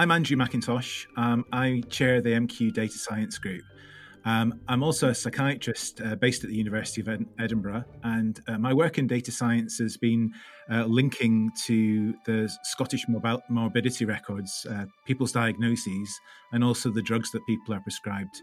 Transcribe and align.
I'm 0.00 0.10
Andrew 0.10 0.34
McIntosh. 0.38 1.04
Um, 1.18 1.44
I 1.52 1.82
chair 1.90 2.22
the 2.22 2.30
MQ 2.30 2.72
Data 2.72 2.96
Science 2.96 3.36
Group. 3.36 3.60
Um, 4.24 4.58
I'm 4.66 4.82
also 4.82 5.10
a 5.10 5.14
psychiatrist 5.14 6.00
uh, 6.00 6.14
based 6.14 6.42
at 6.42 6.48
the 6.48 6.56
University 6.56 7.02
of 7.02 7.08
Ed- 7.10 7.26
Edinburgh, 7.38 7.84
and 8.02 8.40
uh, 8.48 8.56
my 8.56 8.72
work 8.72 8.96
in 8.96 9.06
data 9.06 9.30
science 9.30 9.76
has 9.76 9.98
been 9.98 10.32
uh, 10.72 10.86
linking 10.86 11.50
to 11.66 12.14
the 12.24 12.50
Scottish 12.62 13.08
mobil- 13.08 13.42
morbidity 13.50 14.06
records, 14.06 14.66
uh, 14.70 14.86
people's 15.04 15.32
diagnoses, 15.32 16.18
and 16.54 16.64
also 16.64 16.90
the 16.90 17.02
drugs 17.02 17.30
that 17.32 17.44
people 17.46 17.74
are 17.74 17.80
prescribed. 17.80 18.40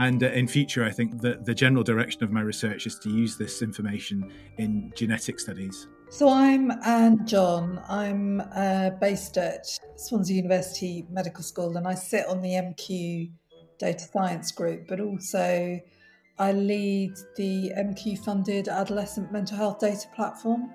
And 0.00 0.22
uh, 0.22 0.28
in 0.28 0.48
future, 0.48 0.82
I 0.82 0.90
think 0.90 1.20
that 1.20 1.44
the 1.44 1.54
general 1.54 1.84
direction 1.84 2.24
of 2.24 2.32
my 2.32 2.40
research 2.40 2.86
is 2.86 2.98
to 3.00 3.10
use 3.10 3.36
this 3.36 3.60
information 3.60 4.32
in 4.56 4.90
genetic 4.96 5.38
studies. 5.38 5.88
So 6.08 6.30
I'm 6.30 6.72
Anne 6.86 7.26
John. 7.26 7.82
I'm 7.86 8.42
uh, 8.56 8.90
based 8.98 9.36
at 9.36 9.66
Swansea 9.96 10.36
University 10.36 11.06
Medical 11.10 11.44
School, 11.44 11.76
and 11.76 11.86
I 11.86 11.94
sit 11.94 12.26
on 12.28 12.40
the 12.40 12.48
MQ 12.48 13.30
data 13.78 14.08
science 14.10 14.50
group, 14.52 14.88
but 14.88 15.00
also 15.00 15.78
I 16.38 16.52
lead 16.52 17.12
the 17.36 17.70
MQ 17.76 18.24
funded 18.24 18.68
adolescent 18.68 19.30
mental 19.30 19.58
health 19.58 19.80
data 19.80 20.08
platform. 20.16 20.70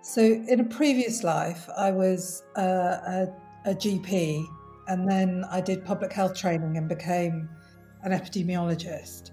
So, 0.00 0.22
in 0.22 0.60
a 0.60 0.64
previous 0.64 1.22
life, 1.22 1.68
I 1.76 1.90
was 1.90 2.42
uh, 2.56 2.62
a, 2.62 3.26
a 3.66 3.74
GP 3.74 4.46
and 4.88 5.08
then 5.08 5.44
I 5.50 5.60
did 5.60 5.84
public 5.84 6.12
health 6.12 6.34
training 6.34 6.78
and 6.78 6.88
became 6.88 7.50
an 8.02 8.12
epidemiologist. 8.12 9.30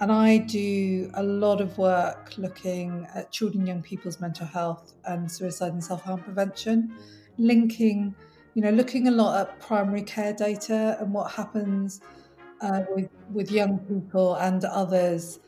And 0.00 0.12
I 0.12 0.38
do 0.38 1.10
a 1.14 1.22
lot 1.22 1.60
of 1.60 1.76
work 1.76 2.34
looking 2.38 3.06
at 3.14 3.32
children 3.32 3.60
and 3.60 3.68
young 3.68 3.82
people's 3.82 4.20
mental 4.20 4.46
health 4.46 4.92
and 5.04 5.30
suicide 5.30 5.72
and 5.72 5.82
self 5.82 6.02
harm 6.02 6.22
prevention, 6.22 6.94
linking, 7.36 8.14
you 8.54 8.62
know, 8.62 8.70
looking 8.70 9.08
a 9.08 9.10
lot 9.10 9.40
at 9.40 9.60
primary 9.60 10.02
care 10.02 10.32
data 10.32 10.96
and 11.00 11.12
what 11.12 11.32
happens 11.32 12.00
uh, 12.60 12.82
with, 12.94 13.08
with 13.32 13.50
young 13.50 13.78
people 13.78 14.34
and 14.36 14.64
others 14.64 15.40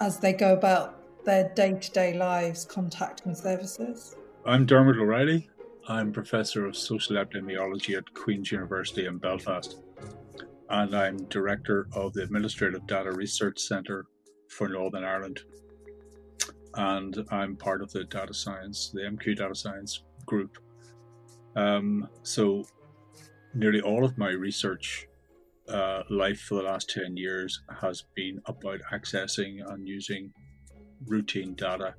as 0.00 0.18
they 0.18 0.32
go 0.34 0.52
about 0.52 1.00
their 1.24 1.48
day 1.54 1.72
to 1.72 1.90
day 1.92 2.12
lives 2.12 2.66
contacting 2.66 3.34
services. 3.34 4.16
I'm 4.44 4.66
Dermot 4.66 4.96
O'Reilly. 4.96 5.48
I'm 5.88 6.12
Professor 6.12 6.66
of 6.66 6.76
Social 6.76 7.16
Epidemiology 7.16 7.96
at 7.96 8.12
Queen's 8.12 8.52
University 8.52 9.06
in 9.06 9.16
Belfast 9.16 9.78
and 10.70 10.94
I'm 10.94 11.24
director 11.24 11.88
of 11.92 12.12
the 12.12 12.22
Administrative 12.22 12.86
Data 12.86 13.12
Research 13.12 13.58
Centre 13.58 14.06
for 14.48 14.68
Northern 14.68 15.04
Ireland. 15.04 15.40
And 16.74 17.24
I'm 17.30 17.56
part 17.56 17.82
of 17.82 17.92
the 17.92 18.04
data 18.04 18.34
science, 18.34 18.90
the 18.92 19.02
MQ 19.02 19.36
data 19.36 19.54
science 19.54 20.02
group. 20.26 20.58
Um, 21.56 22.08
so, 22.22 22.64
nearly 23.54 23.80
all 23.80 24.04
of 24.04 24.18
my 24.18 24.30
research 24.30 25.06
uh, 25.68 26.02
life 26.10 26.40
for 26.40 26.56
the 26.56 26.62
last 26.62 26.90
10 26.90 27.16
years 27.16 27.62
has 27.80 28.04
been 28.14 28.40
about 28.46 28.80
accessing 28.92 29.58
and 29.70 29.86
using 29.86 30.32
routine 31.06 31.54
data 31.54 31.94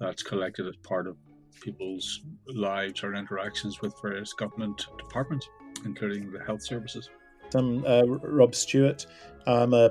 that's 0.00 0.22
collected 0.22 0.66
as 0.66 0.76
part 0.76 1.06
of 1.06 1.16
people's 1.60 2.20
lives 2.48 3.02
or 3.02 3.14
interactions 3.14 3.80
with 3.80 3.94
various 4.02 4.32
government 4.32 4.86
departments, 4.98 5.48
including 5.84 6.30
the 6.30 6.44
health 6.44 6.62
services. 6.62 7.08
I'm 7.54 7.84
uh, 7.86 8.04
Rob 8.04 8.54
Stewart. 8.54 9.06
I'm 9.46 9.74
a, 9.74 9.90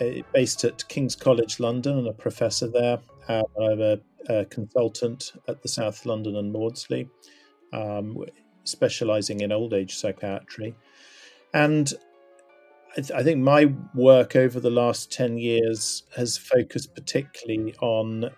a, 0.00 0.22
based 0.32 0.64
at 0.64 0.86
King's 0.88 1.16
College 1.16 1.60
London 1.60 1.98
and 1.98 2.08
a 2.08 2.12
professor 2.12 2.68
there. 2.68 2.98
I'm 3.28 3.80
a, 3.80 3.98
a, 4.28 4.44
consultant 4.46 5.32
at 5.48 5.62
the 5.62 5.68
South 5.68 6.06
London 6.06 6.36
and 6.36 6.52
Maudsley, 6.52 7.08
um, 7.72 8.24
specialising 8.64 9.40
in 9.40 9.52
old 9.52 9.74
age 9.74 9.96
psychiatry. 9.96 10.74
And 11.52 11.92
I, 12.92 13.00
th- 13.00 13.12
I 13.12 13.22
think 13.22 13.42
my 13.42 13.72
work 13.94 14.34
over 14.34 14.60
the 14.60 14.70
last 14.70 15.12
10 15.12 15.38
years 15.38 16.04
has 16.16 16.38
focused 16.38 16.94
particularly 16.94 17.74
on 17.80 18.30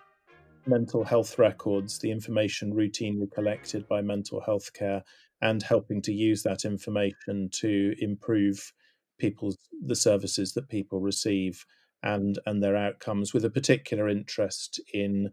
mental 0.65 1.03
health 1.03 1.39
records, 1.39 1.99
the 1.99 2.11
information 2.11 2.73
routinely 2.73 3.31
collected 3.31 3.87
by 3.87 4.01
mental 4.01 4.41
health 4.41 4.73
care 4.73 5.03
and 5.41 5.63
helping 5.63 6.01
to 6.03 6.13
use 6.13 6.43
that 6.43 6.65
information 6.65 7.49
to 7.51 7.93
improve 7.99 8.73
people's 9.19 9.57
the 9.85 9.95
services 9.95 10.53
that 10.53 10.69
people 10.69 10.99
receive 10.99 11.65
and 12.03 12.39
and 12.45 12.63
their 12.63 12.75
outcomes 12.75 13.33
with 13.33 13.45
a 13.45 13.49
particular 13.49 14.09
interest 14.09 14.79
in 14.93 15.31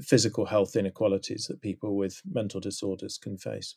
physical 0.00 0.46
health 0.46 0.76
inequalities 0.76 1.46
that 1.46 1.62
people 1.62 1.96
with 1.96 2.20
mental 2.30 2.60
disorders 2.60 3.18
can 3.18 3.38
face. 3.38 3.76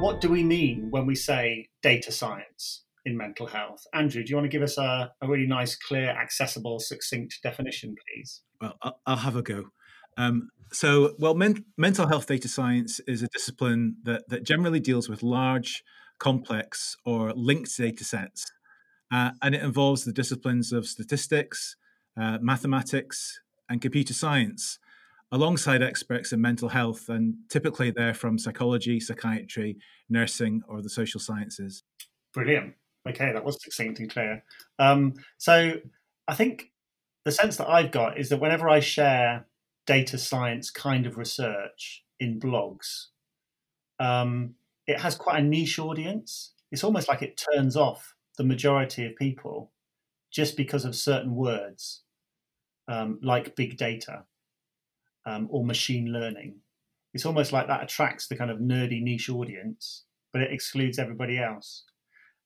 What 0.00 0.20
do 0.20 0.30
we 0.30 0.42
mean 0.42 0.88
when 0.90 1.06
we 1.06 1.14
say 1.14 1.68
data 1.82 2.12
science 2.12 2.84
in 3.04 3.16
mental 3.16 3.46
health? 3.46 3.86
Andrew, 3.94 4.22
do 4.22 4.30
you 4.30 4.36
want 4.36 4.44
to 4.44 4.54
give 4.54 4.62
us 4.62 4.78
a, 4.78 5.12
a 5.20 5.28
really 5.28 5.46
nice, 5.46 5.76
clear, 5.76 6.10
accessible, 6.10 6.78
succinct 6.78 7.38
definition, 7.42 7.94
please? 7.94 8.42
Well, 8.60 8.76
I'll 9.06 9.16
have 9.16 9.36
a 9.36 9.42
go. 9.42 9.66
Um, 10.18 10.50
so, 10.72 11.14
well, 11.18 11.34
men- 11.34 11.64
mental 11.78 12.06
health 12.06 12.26
data 12.26 12.48
science 12.48 13.00
is 13.06 13.22
a 13.22 13.28
discipline 13.28 13.96
that, 14.02 14.28
that 14.28 14.42
generally 14.42 14.80
deals 14.80 15.08
with 15.08 15.22
large, 15.22 15.82
complex, 16.18 16.96
or 17.06 17.32
linked 17.32 17.74
data 17.76 18.04
sets. 18.04 18.50
Uh, 19.10 19.30
and 19.40 19.54
it 19.54 19.62
involves 19.62 20.04
the 20.04 20.12
disciplines 20.12 20.72
of 20.72 20.86
statistics, 20.86 21.76
uh, 22.20 22.38
mathematics, 22.42 23.40
and 23.70 23.80
computer 23.80 24.12
science, 24.12 24.78
alongside 25.32 25.82
experts 25.82 26.32
in 26.32 26.40
mental 26.42 26.68
health. 26.68 27.08
And 27.08 27.36
typically 27.48 27.90
they're 27.90 28.12
from 28.12 28.38
psychology, 28.38 29.00
psychiatry, 29.00 29.78
nursing, 30.10 30.62
or 30.68 30.82
the 30.82 30.90
social 30.90 31.20
sciences. 31.20 31.84
Brilliant. 32.34 32.74
Okay, 33.08 33.32
that 33.32 33.44
was 33.44 33.62
succinct 33.62 34.00
and 34.00 34.10
clear. 34.10 34.44
Um, 34.78 35.14
so, 35.38 35.74
I 36.26 36.34
think 36.34 36.72
the 37.24 37.32
sense 37.32 37.56
that 37.56 37.68
I've 37.68 37.90
got 37.90 38.18
is 38.18 38.28
that 38.28 38.40
whenever 38.40 38.68
I 38.68 38.80
share 38.80 39.46
data 39.88 40.18
science 40.18 40.70
kind 40.70 41.06
of 41.06 41.16
research 41.16 42.04
in 42.20 42.38
blogs, 42.38 43.06
um, 43.98 44.54
it 44.86 45.00
has 45.00 45.14
quite 45.14 45.40
a 45.40 45.42
niche 45.42 45.78
audience. 45.78 46.52
It's 46.70 46.84
almost 46.84 47.08
like 47.08 47.22
it 47.22 47.42
turns 47.54 47.74
off 47.74 48.14
the 48.36 48.44
majority 48.44 49.06
of 49.06 49.16
people 49.16 49.72
just 50.30 50.58
because 50.58 50.84
of 50.84 50.94
certain 50.94 51.34
words 51.34 52.02
um, 52.86 53.18
like 53.22 53.56
big 53.56 53.78
data 53.78 54.24
um, 55.24 55.48
or 55.50 55.64
machine 55.64 56.12
learning. 56.12 56.56
It's 57.14 57.24
almost 57.24 57.52
like 57.52 57.66
that 57.68 57.82
attracts 57.82 58.28
the 58.28 58.36
kind 58.36 58.50
of 58.50 58.58
nerdy 58.58 59.02
niche 59.02 59.30
audience, 59.30 60.04
but 60.34 60.42
it 60.42 60.52
excludes 60.52 60.98
everybody 60.98 61.38
else. 61.38 61.84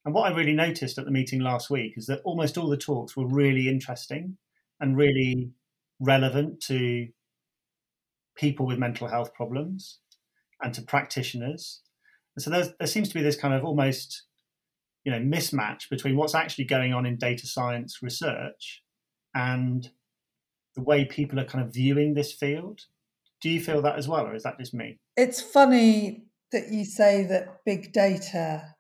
And 0.05 0.15
what 0.15 0.31
I 0.31 0.37
really 0.37 0.55
noticed 0.55 0.97
at 0.97 1.07
the 1.07 1.11
meeting 1.11 1.41
last 1.41 1.71
week 1.71 1.95
is 1.97 2.07
that 2.07 2.21
almost 2.25 2.57
all 2.57 2.69
the 2.69 2.77
talks 2.77 3.17
were 3.17 3.27
really 3.27 3.69
interesting 3.69 4.37
and 4.81 4.97
really 4.97 5.51
relevant 6.01 6.61
to 6.61 7.09
people 8.37 8.67
with 8.67 8.79
mental 8.79 9.09
health 9.09 9.35
problems 9.35 9.99
and 10.63 10.73
to 10.75 10.83
practitioners. 10.83 11.83
And 12.37 12.43
so 12.43 12.73
there 12.79 12.87
seems 12.87 13.09
to 13.09 13.15
be 13.15 13.23
this 13.23 13.37
kind 13.37 13.53
of 13.55 13.65
almost, 13.65 14.25
you 15.05 15.13
know, 15.13 15.19
mismatch 15.19 15.91
between 15.91 16.17
what's 16.17 16.35
actually 16.35 16.65
going 16.65 16.95
on 16.95 17.05
in 17.05 17.17
data 17.17 17.47
science 17.47 17.99
research 18.03 18.83
and 19.35 19.91
the 20.75 20.83
way 20.83 21.05
people 21.05 21.39
are 21.39 21.45
kind 21.45 21.65
of 21.65 21.73
viewing 21.73 22.15
this 22.15 22.33
field. 22.33 22.81
Do 23.41 23.51
you 23.51 23.61
feel 23.61 23.83
that 23.83 23.99
as 23.99 24.09
well, 24.09 24.27
or 24.27 24.35
is 24.35 24.45
that 24.45 24.59
just 24.59 24.73
me? 24.73 24.99
It's 25.17 25.41
funny 25.41 26.25
that 26.53 26.71
you 26.71 26.85
say 26.85 27.25
that 27.25 27.65
big 27.67 27.93
data 27.93 28.75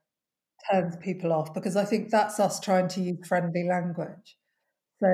turns 0.70 0.96
people 0.96 1.32
off 1.32 1.52
because 1.52 1.76
I 1.76 1.84
think 1.84 2.10
that's 2.10 2.38
us 2.38 2.60
trying 2.60 2.88
to 2.88 3.00
use 3.00 3.26
friendly 3.26 3.66
language. 3.68 4.36
So 5.02 5.08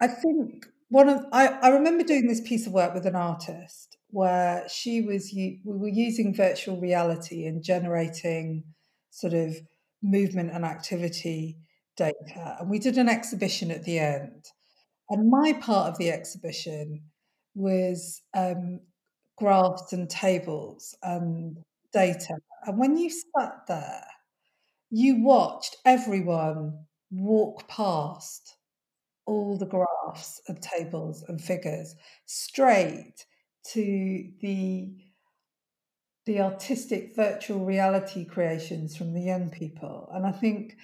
I 0.00 0.06
think 0.06 0.66
one 0.88 1.08
of 1.08 1.24
I, 1.32 1.48
I 1.48 1.68
remember 1.68 2.04
doing 2.04 2.26
this 2.26 2.40
piece 2.40 2.66
of 2.66 2.72
work 2.72 2.94
with 2.94 3.06
an 3.06 3.16
artist 3.16 3.96
where 4.10 4.66
she 4.68 5.02
was 5.02 5.30
we 5.34 5.60
were 5.64 5.88
using 5.88 6.34
virtual 6.34 6.80
reality 6.80 7.46
and 7.46 7.62
generating 7.62 8.64
sort 9.10 9.34
of 9.34 9.56
movement 10.02 10.50
and 10.52 10.64
activity 10.64 11.58
data 11.96 12.56
and 12.60 12.70
we 12.70 12.78
did 12.78 12.96
an 12.96 13.08
exhibition 13.08 13.70
at 13.70 13.84
the 13.84 13.98
end. 13.98 14.46
And 15.10 15.30
my 15.30 15.54
part 15.54 15.90
of 15.90 15.98
the 15.98 16.10
exhibition 16.10 17.02
was 17.54 18.22
um, 18.36 18.80
graphs 19.36 19.92
and 19.92 20.08
tables 20.08 20.94
and 21.02 21.58
data. 21.92 22.36
And 22.64 22.78
when 22.78 22.96
you 22.96 23.10
sat 23.10 23.52
there 23.66 24.04
you 24.90 25.22
watched 25.22 25.76
everyone 25.84 26.86
walk 27.10 27.68
past 27.68 28.57
all 29.28 29.58
the 29.58 29.66
graphs 29.66 30.40
and 30.48 30.60
tables 30.62 31.22
and 31.28 31.40
figures 31.40 31.94
straight 32.26 33.26
to 33.72 34.30
the 34.40 34.88
the 36.24 36.40
artistic 36.40 37.14
virtual 37.14 37.64
reality 37.64 38.24
creations 38.24 38.96
from 38.96 39.12
the 39.12 39.20
young 39.20 39.50
people 39.50 40.08
and 40.14 40.26
i 40.26 40.32
think 40.32 40.76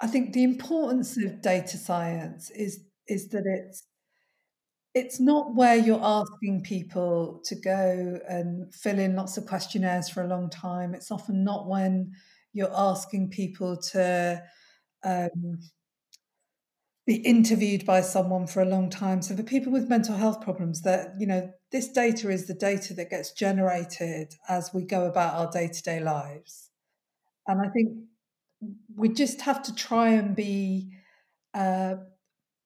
i 0.00 0.06
think 0.06 0.32
the 0.32 0.44
importance 0.44 1.16
of 1.16 1.40
data 1.40 1.76
science 1.76 2.50
is 2.50 2.84
is 3.06 3.28
that 3.28 3.44
it's 3.46 3.84
it's 4.94 5.20
not 5.20 5.54
where 5.54 5.76
you're 5.76 6.02
asking 6.02 6.62
people 6.62 7.42
to 7.44 7.54
go 7.54 8.18
and 8.28 8.74
fill 8.74 8.98
in 8.98 9.14
lots 9.14 9.36
of 9.36 9.44
questionnaires 9.44 10.08
for 10.08 10.22
a 10.22 10.26
long 10.26 10.48
time. 10.48 10.94
It's 10.94 11.10
often 11.10 11.44
not 11.44 11.68
when 11.68 12.12
you're 12.54 12.72
asking 12.74 13.28
people 13.28 13.76
to 13.92 14.42
um, 15.04 15.58
be 17.06 17.16
interviewed 17.16 17.86
by 17.86 18.00
someone 18.00 18.46
for 18.46 18.60
a 18.60 18.66
long 18.66 18.90
time. 18.90 19.22
So 19.22 19.36
for 19.36 19.44
people 19.44 19.72
with 19.72 19.88
mental 19.88 20.16
health 20.16 20.40
problems, 20.40 20.82
that 20.82 21.14
you 21.18 21.26
know, 21.26 21.52
this 21.70 21.88
data 21.88 22.30
is 22.30 22.46
the 22.46 22.54
data 22.54 22.94
that 22.94 23.10
gets 23.10 23.32
generated 23.32 24.34
as 24.48 24.70
we 24.74 24.82
go 24.82 25.06
about 25.06 25.34
our 25.34 25.50
day 25.50 25.68
to 25.68 25.82
day 25.82 26.00
lives, 26.00 26.70
and 27.46 27.60
I 27.60 27.70
think 27.70 27.92
we 28.96 29.08
just 29.08 29.42
have 29.42 29.62
to 29.64 29.74
try 29.74 30.08
and 30.08 30.34
be 30.34 30.90
uh, 31.54 31.96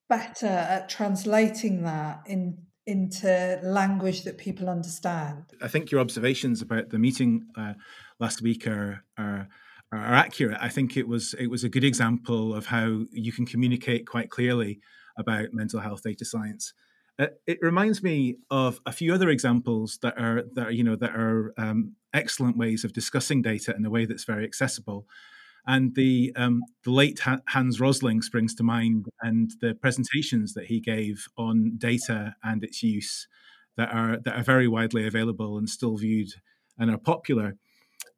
better 0.08 0.46
at 0.46 0.88
translating 0.88 1.82
that 1.84 2.22
in 2.26 2.58
into 2.86 3.60
language 3.62 4.22
that 4.24 4.36
people 4.38 4.68
understand. 4.68 5.44
I 5.62 5.68
think 5.68 5.90
your 5.90 6.00
observations 6.00 6.60
about 6.60 6.90
the 6.90 6.98
meeting 6.98 7.46
uh, 7.56 7.74
last 8.18 8.42
week 8.42 8.66
are, 8.66 9.04
are 9.16 9.48
are 9.92 10.14
accurate. 10.14 10.58
I 10.60 10.68
think 10.68 10.96
it 10.96 11.08
was 11.08 11.34
it 11.34 11.48
was 11.48 11.64
a 11.64 11.68
good 11.68 11.84
example 11.84 12.54
of 12.54 12.66
how 12.66 13.02
you 13.10 13.32
can 13.32 13.46
communicate 13.46 14.06
quite 14.06 14.30
clearly 14.30 14.80
about 15.16 15.52
mental 15.52 15.80
health 15.80 16.02
data 16.02 16.24
science. 16.24 16.72
Uh, 17.18 17.26
it 17.46 17.58
reminds 17.60 18.02
me 18.02 18.36
of 18.50 18.80
a 18.86 18.92
few 18.92 19.12
other 19.12 19.28
examples 19.28 19.98
that 20.02 20.16
are 20.18 20.44
that 20.54 20.68
are, 20.68 20.70
you 20.70 20.84
know 20.84 20.96
that 20.96 21.14
are 21.14 21.52
um, 21.58 21.94
excellent 22.14 22.56
ways 22.56 22.84
of 22.84 22.92
discussing 22.92 23.42
data 23.42 23.74
in 23.76 23.84
a 23.84 23.90
way 23.90 24.06
that's 24.06 24.24
very 24.24 24.44
accessible. 24.44 25.06
And 25.66 25.94
the 25.94 26.32
um, 26.36 26.62
the 26.84 26.90
late 26.92 27.20
Hans 27.48 27.80
Rosling 27.80 28.22
springs 28.22 28.54
to 28.54 28.62
mind, 28.62 29.06
and 29.20 29.50
the 29.60 29.74
presentations 29.74 30.54
that 30.54 30.66
he 30.66 30.80
gave 30.80 31.26
on 31.36 31.74
data 31.76 32.34
and 32.42 32.64
its 32.64 32.82
use 32.82 33.28
that 33.76 33.92
are 33.92 34.18
that 34.24 34.36
are 34.36 34.42
very 34.42 34.68
widely 34.68 35.06
available 35.06 35.58
and 35.58 35.68
still 35.68 35.96
viewed 35.96 36.32
and 36.78 36.90
are 36.90 36.98
popular. 36.98 37.56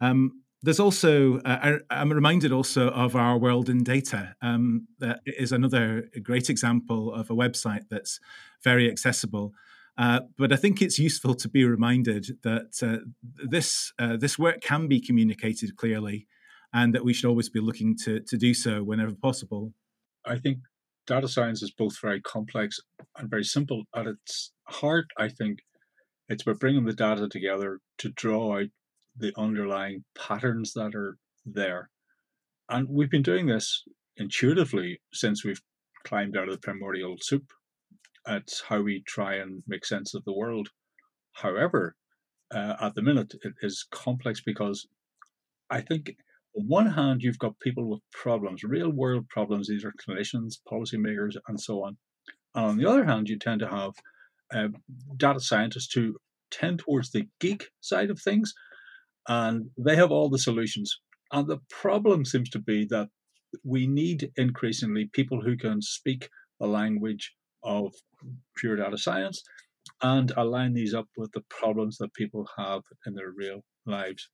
Um, 0.00 0.41
there's 0.62 0.80
also 0.80 1.38
uh, 1.38 1.78
I'm 1.90 2.12
reminded 2.12 2.52
also 2.52 2.88
of 2.88 3.16
our 3.16 3.36
world 3.36 3.68
in 3.68 3.82
data. 3.82 4.34
Um, 4.42 4.86
that 5.00 5.20
is 5.26 5.52
another 5.52 6.08
great 6.22 6.48
example 6.48 7.12
of 7.12 7.30
a 7.30 7.34
website 7.34 7.88
that's 7.90 8.20
very 8.62 8.90
accessible. 8.90 9.52
Uh, 9.98 10.20
but 10.38 10.52
I 10.52 10.56
think 10.56 10.80
it's 10.80 10.98
useful 10.98 11.34
to 11.34 11.48
be 11.48 11.64
reminded 11.64 12.38
that 12.42 12.78
uh, 12.82 13.04
this 13.22 13.92
uh, 13.98 14.16
this 14.16 14.38
work 14.38 14.60
can 14.60 14.88
be 14.88 15.00
communicated 15.00 15.76
clearly 15.76 16.26
and 16.72 16.94
that 16.94 17.04
we 17.04 17.12
should 17.12 17.28
always 17.28 17.50
be 17.50 17.60
looking 17.60 17.96
to, 18.04 18.20
to 18.20 18.36
do 18.38 18.54
so 18.54 18.82
whenever 18.82 19.14
possible. 19.14 19.74
I 20.24 20.38
think 20.38 20.58
data 21.06 21.28
science 21.28 21.62
is 21.62 21.70
both 21.70 22.00
very 22.00 22.20
complex 22.20 22.78
and 23.18 23.28
very 23.28 23.44
simple. 23.44 23.84
At 23.94 24.06
its 24.06 24.52
heart, 24.68 25.06
I 25.18 25.28
think 25.28 25.58
it's 26.28 26.42
about 26.42 26.60
bringing 26.60 26.84
the 26.84 26.94
data 26.94 27.28
together 27.28 27.80
to 27.98 28.08
draw 28.08 28.60
out 28.60 28.68
the 29.16 29.32
underlying 29.36 30.04
patterns 30.16 30.72
that 30.74 30.94
are 30.94 31.18
there. 31.44 31.90
And 32.68 32.88
we've 32.88 33.10
been 33.10 33.22
doing 33.22 33.46
this 33.46 33.84
intuitively 34.16 35.00
since 35.12 35.44
we've 35.44 35.60
climbed 36.04 36.36
out 36.36 36.48
of 36.48 36.54
the 36.54 36.60
primordial 36.60 37.16
soup. 37.20 37.52
It's 38.26 38.62
how 38.68 38.82
we 38.82 39.02
try 39.06 39.34
and 39.36 39.62
make 39.66 39.84
sense 39.84 40.14
of 40.14 40.24
the 40.24 40.32
world. 40.32 40.68
However, 41.32 41.96
uh, 42.54 42.76
at 42.80 42.94
the 42.94 43.02
minute, 43.02 43.34
it 43.42 43.54
is 43.62 43.86
complex 43.90 44.40
because 44.40 44.86
I 45.70 45.80
think 45.80 46.14
on 46.56 46.68
one 46.68 46.86
hand, 46.86 47.22
you've 47.22 47.38
got 47.38 47.58
people 47.60 47.88
with 47.88 48.00
problems, 48.12 48.62
real 48.62 48.90
world 48.90 49.28
problems. 49.28 49.68
These 49.68 49.84
are 49.84 49.92
clinicians, 49.92 50.54
policymakers, 50.70 51.36
and 51.48 51.58
so 51.58 51.84
on. 51.84 51.96
And 52.54 52.64
on 52.66 52.76
the 52.76 52.88
other 52.88 53.04
hand, 53.04 53.28
you 53.28 53.38
tend 53.38 53.60
to 53.60 53.68
have 53.68 53.92
uh, 54.54 54.68
data 55.16 55.40
scientists 55.40 55.92
who 55.94 56.16
tend 56.50 56.80
towards 56.80 57.10
the 57.10 57.26
geek 57.40 57.70
side 57.80 58.10
of 58.10 58.20
things, 58.20 58.52
and 59.28 59.70
they 59.76 59.96
have 59.96 60.10
all 60.10 60.28
the 60.28 60.38
solutions. 60.38 61.00
And 61.32 61.48
the 61.48 61.60
problem 61.70 62.24
seems 62.24 62.50
to 62.50 62.58
be 62.58 62.86
that 62.90 63.08
we 63.64 63.86
need 63.86 64.30
increasingly 64.36 65.10
people 65.12 65.42
who 65.42 65.56
can 65.56 65.82
speak 65.82 66.28
the 66.60 66.66
language 66.66 67.32
of 67.62 67.92
pure 68.56 68.76
data 68.76 68.98
science 68.98 69.42
and 70.02 70.32
align 70.36 70.74
these 70.74 70.94
up 70.94 71.06
with 71.16 71.32
the 71.32 71.42
problems 71.48 71.98
that 71.98 72.14
people 72.14 72.48
have 72.56 72.82
in 73.06 73.14
their 73.14 73.30
real 73.34 73.64
lives. 73.86 74.28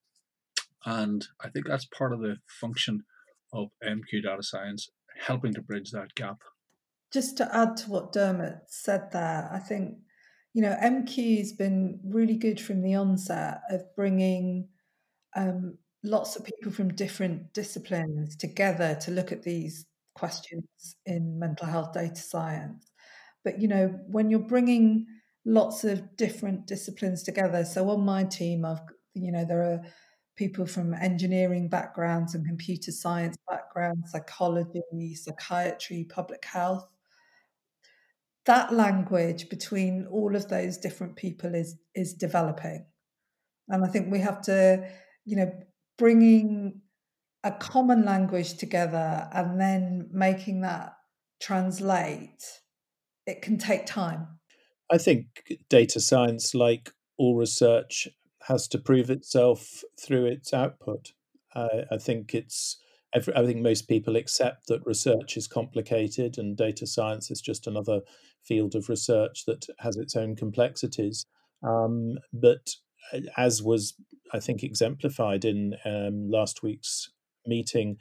And 0.84 1.26
I 1.40 1.48
think 1.48 1.66
that's 1.66 1.86
part 1.86 2.12
of 2.12 2.20
the 2.20 2.36
function 2.60 3.04
of 3.52 3.68
MQ 3.84 4.22
data 4.24 4.42
science, 4.42 4.88
helping 5.20 5.54
to 5.54 5.62
bridge 5.62 5.90
that 5.90 6.14
gap. 6.14 6.38
Just 7.12 7.36
to 7.38 7.56
add 7.56 7.76
to 7.78 7.90
what 7.90 8.12
Dermot 8.12 8.58
said 8.68 9.10
there, 9.12 9.48
I 9.52 9.58
think, 9.58 9.98
you 10.52 10.62
know, 10.62 10.76
MQ 10.82 11.38
has 11.38 11.52
been 11.52 12.00
really 12.04 12.36
good 12.36 12.60
from 12.60 12.82
the 12.82 12.94
onset 12.94 13.60
of 13.70 13.82
bringing 13.96 14.68
um, 15.38 15.78
lots 16.02 16.36
of 16.36 16.44
people 16.44 16.72
from 16.72 16.94
different 16.94 17.52
disciplines 17.54 18.36
together 18.36 18.98
to 19.02 19.10
look 19.10 19.32
at 19.32 19.42
these 19.42 19.86
questions 20.14 20.64
in 21.06 21.38
mental 21.38 21.66
health 21.66 21.92
data 21.92 22.20
science. 22.20 22.90
But, 23.44 23.60
you 23.60 23.68
know, 23.68 23.86
when 24.06 24.30
you're 24.30 24.40
bringing 24.40 25.06
lots 25.44 25.84
of 25.84 26.16
different 26.16 26.66
disciplines 26.66 27.22
together, 27.22 27.64
so 27.64 27.88
on 27.90 28.00
my 28.04 28.24
team, 28.24 28.64
I've, 28.64 28.80
you 29.14 29.32
know, 29.32 29.44
there 29.44 29.62
are 29.62 29.80
people 30.36 30.66
from 30.66 30.94
engineering 30.94 31.68
backgrounds 31.68 32.34
and 32.34 32.46
computer 32.46 32.92
science 32.92 33.36
backgrounds, 33.48 34.10
psychology, 34.12 35.14
psychiatry, 35.14 36.06
public 36.08 36.44
health. 36.44 36.86
That 38.46 38.72
language 38.72 39.48
between 39.48 40.06
all 40.06 40.34
of 40.34 40.48
those 40.48 40.78
different 40.78 41.16
people 41.16 41.54
is 41.54 41.76
is 41.94 42.14
developing, 42.14 42.86
and 43.68 43.84
I 43.84 43.88
think 43.88 44.10
we 44.10 44.20
have 44.20 44.40
to, 44.42 44.88
you 45.28 45.36
know, 45.36 45.52
bringing 45.98 46.80
a 47.44 47.52
common 47.52 48.04
language 48.04 48.56
together 48.56 49.28
and 49.32 49.60
then 49.60 50.08
making 50.10 50.62
that 50.62 50.94
translate. 51.40 52.42
It 53.26 53.42
can 53.42 53.58
take 53.58 53.84
time. 53.84 54.26
I 54.90 54.96
think 54.96 55.26
data 55.68 56.00
science, 56.00 56.54
like 56.54 56.92
all 57.18 57.36
research, 57.36 58.08
has 58.46 58.66
to 58.68 58.78
prove 58.78 59.10
itself 59.10 59.84
through 60.00 60.24
its 60.24 60.54
output. 60.54 61.12
I, 61.54 61.98
think 61.98 62.34
it's. 62.34 62.78
I 63.14 63.20
think 63.20 63.60
most 63.60 63.88
people 63.88 64.16
accept 64.16 64.68
that 64.68 64.86
research 64.86 65.36
is 65.36 65.48
complicated 65.48 66.38
and 66.38 66.56
data 66.56 66.86
science 66.86 67.30
is 67.30 67.40
just 67.40 67.66
another 67.66 68.00
field 68.44 68.74
of 68.74 68.88
research 68.88 69.44
that 69.46 69.66
has 69.80 69.96
its 69.96 70.14
own 70.14 70.36
complexities. 70.36 71.26
Um, 71.62 72.18
but 72.32 72.70
as 73.36 73.62
was, 73.62 73.94
I 74.32 74.40
think, 74.40 74.62
exemplified 74.62 75.44
in 75.44 75.76
um, 75.84 76.30
last 76.30 76.62
week's 76.62 77.10
meeting, 77.46 77.98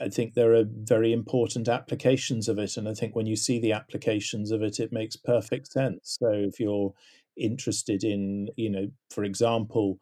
I 0.00 0.08
think 0.08 0.34
there 0.34 0.54
are 0.54 0.64
very 0.66 1.12
important 1.12 1.68
applications 1.68 2.48
of 2.48 2.58
it. 2.58 2.76
And 2.76 2.88
I 2.88 2.94
think 2.94 3.14
when 3.14 3.26
you 3.26 3.36
see 3.36 3.58
the 3.58 3.72
applications 3.72 4.50
of 4.50 4.62
it, 4.62 4.78
it 4.78 4.92
makes 4.92 5.16
perfect 5.16 5.72
sense. 5.72 6.18
So 6.20 6.30
if 6.32 6.60
you're 6.60 6.92
interested 7.36 8.04
in, 8.04 8.48
you 8.56 8.70
know, 8.70 8.88
for 9.10 9.24
example, 9.24 9.98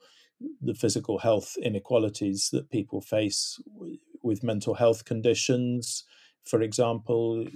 the 0.61 0.75
physical 0.75 1.19
health 1.19 1.57
inequalities 1.63 2.49
that 2.53 2.71
people 2.71 3.01
face 3.01 3.61
with 4.23 4.43
mental 4.43 4.75
health 4.75 5.05
conditions, 5.05 6.05
for 6.45 6.63
example, 6.63 7.47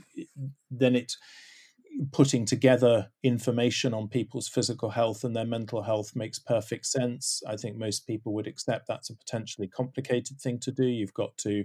then 0.70 0.94
it 0.94 1.14
putting 2.12 2.44
together 2.44 3.10
information 3.22 3.94
on 3.94 4.08
people's 4.08 4.48
physical 4.48 4.90
health 4.90 5.24
and 5.24 5.36
their 5.36 5.46
mental 5.46 5.82
health 5.82 6.16
makes 6.16 6.38
perfect 6.38 6.86
sense. 6.86 7.42
I 7.46 7.56
think 7.56 7.76
most 7.76 8.06
people 8.06 8.32
would 8.34 8.46
accept 8.46 8.86
that's 8.86 9.10
a 9.10 9.16
potentially 9.16 9.68
complicated 9.68 10.40
thing 10.40 10.58
to 10.60 10.72
do. 10.72 10.86
You've 10.86 11.14
got 11.14 11.36
to 11.38 11.64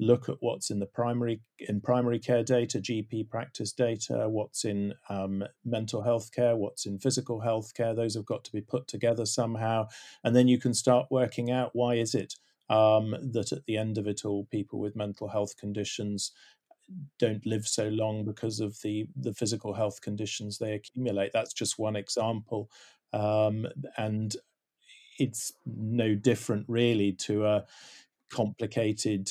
look 0.00 0.28
at 0.28 0.36
what's 0.40 0.70
in 0.70 0.78
the 0.78 0.86
primary 0.86 1.40
in 1.58 1.80
primary 1.80 2.18
care 2.18 2.42
data, 2.42 2.78
GP 2.78 3.28
practice 3.28 3.72
data, 3.72 4.28
what's 4.28 4.64
in 4.64 4.94
um, 5.08 5.44
mental 5.64 6.02
health 6.02 6.32
care, 6.32 6.56
what's 6.56 6.86
in 6.86 6.98
physical 6.98 7.40
health 7.40 7.74
care. 7.74 7.94
Those 7.94 8.14
have 8.14 8.26
got 8.26 8.44
to 8.44 8.52
be 8.52 8.60
put 8.60 8.88
together 8.88 9.26
somehow, 9.26 9.88
and 10.24 10.34
then 10.34 10.48
you 10.48 10.58
can 10.58 10.74
start 10.74 11.06
working 11.10 11.50
out 11.50 11.70
why 11.74 11.94
is 11.94 12.14
it 12.14 12.34
um, 12.70 13.16
that 13.32 13.52
at 13.52 13.64
the 13.66 13.76
end 13.76 13.98
of 13.98 14.06
it 14.06 14.24
all, 14.24 14.46
people 14.50 14.78
with 14.78 14.96
mental 14.96 15.28
health 15.28 15.56
conditions 15.56 16.32
don't 17.18 17.44
live 17.46 17.66
so 17.66 17.88
long 17.88 18.24
because 18.24 18.60
of 18.60 18.80
the 18.82 19.06
the 19.16 19.34
physical 19.34 19.74
health 19.74 20.00
conditions 20.00 20.58
they 20.58 20.74
accumulate. 20.74 21.32
That's 21.32 21.52
just 21.52 21.78
one 21.78 21.96
example, 21.96 22.70
um, 23.12 23.66
and 23.96 24.34
it's 25.18 25.52
no 25.66 26.14
different 26.14 26.64
really 26.68 27.12
to 27.12 27.46
a 27.46 27.64
complicated 28.30 29.30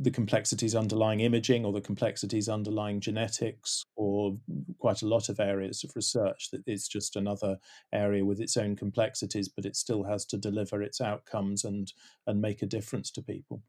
the 0.00 0.10
complexities 0.10 0.74
underlying 0.74 1.20
imaging 1.20 1.64
or 1.64 1.72
the 1.72 1.80
complexities 1.80 2.48
underlying 2.48 3.00
genetics 3.00 3.84
or 3.94 4.36
quite 4.78 5.02
a 5.02 5.06
lot 5.06 5.28
of 5.28 5.38
areas 5.38 5.84
of 5.84 5.94
research 5.94 6.50
that 6.50 6.62
it's 6.66 6.88
just 6.88 7.14
another 7.14 7.58
area 7.92 8.24
with 8.24 8.40
its 8.40 8.56
own 8.56 8.74
complexities 8.74 9.48
but 9.48 9.64
it 9.64 9.76
still 9.76 10.02
has 10.04 10.24
to 10.24 10.36
deliver 10.36 10.82
its 10.82 11.00
outcomes 11.00 11.64
and 11.64 11.92
and 12.26 12.40
make 12.40 12.62
a 12.62 12.66
difference 12.66 13.10
to 13.10 13.22
people 13.22 13.62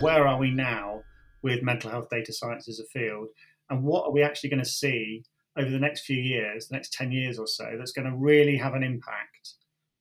where 0.00 0.26
are 0.26 0.38
we 0.38 0.50
now 0.50 1.02
with 1.42 1.62
mental 1.62 1.90
health 1.90 2.08
data 2.10 2.32
science 2.32 2.68
as 2.68 2.80
a 2.80 2.84
field, 2.84 3.28
and 3.70 3.82
what 3.82 4.06
are 4.06 4.12
we 4.12 4.22
actually 4.22 4.50
going 4.50 4.62
to 4.62 4.68
see 4.68 5.24
over 5.58 5.70
the 5.70 5.78
next 5.78 6.04
few 6.04 6.20
years, 6.20 6.68
the 6.68 6.76
next 6.76 6.92
10 6.92 7.12
years 7.12 7.38
or 7.38 7.46
so, 7.46 7.76
that's 7.78 7.92
going 7.92 8.10
to 8.10 8.16
really 8.16 8.56
have 8.56 8.74
an 8.74 8.82
impact 8.82 9.54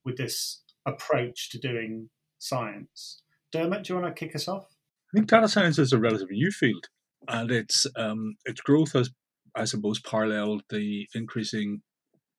with 0.04 0.18
this 0.18 0.62
approach 0.86 1.50
to 1.52 1.60
doing 1.60 2.10
science. 2.40 3.22
Dermot, 3.52 3.84
do 3.84 3.94
you 3.94 4.00
want 4.00 4.14
to 4.14 4.26
kick 4.26 4.36
us 4.36 4.48
off? 4.48 4.66
I 5.14 5.18
think 5.18 5.30
data 5.30 5.48
science 5.48 5.78
is 5.78 5.94
a 5.94 6.00
relatively 6.00 6.36
new 6.36 6.52
field, 6.52 6.88
and 7.28 7.52
its 7.52 7.86
um, 7.96 8.36
its 8.46 8.62
growth 8.62 8.94
has, 8.94 9.12
I 9.56 9.66
suppose, 9.66 10.00
paralleled 10.02 10.64
the 10.70 11.08
increasing 11.14 11.82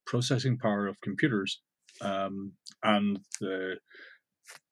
processing 0.06 0.58
power 0.58 0.86
of 0.86 1.00
computers 1.00 1.60
um, 2.00 2.52
and 2.82 3.20
the 3.40 3.76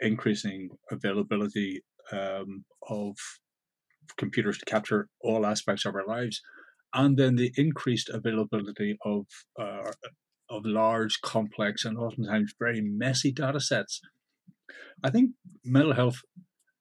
increasing 0.00 0.70
availability 0.90 1.82
um, 2.12 2.64
of 2.88 3.16
computers 4.16 4.58
to 4.58 4.64
capture 4.64 5.08
all 5.20 5.46
aspects 5.46 5.84
of 5.84 5.94
our 5.94 6.06
lives, 6.06 6.40
and 6.94 7.16
then 7.16 7.36
the 7.36 7.52
increased 7.56 8.08
availability 8.08 8.96
of 9.04 9.26
uh, 9.58 9.92
of 10.50 10.66
large, 10.66 11.20
complex, 11.22 11.84
and 11.84 11.96
oftentimes 11.96 12.54
very 12.58 12.80
messy 12.82 13.32
data 13.32 13.60
sets. 13.60 14.00
I 15.02 15.10
think 15.10 15.30
mental 15.64 15.94
health 15.94 16.20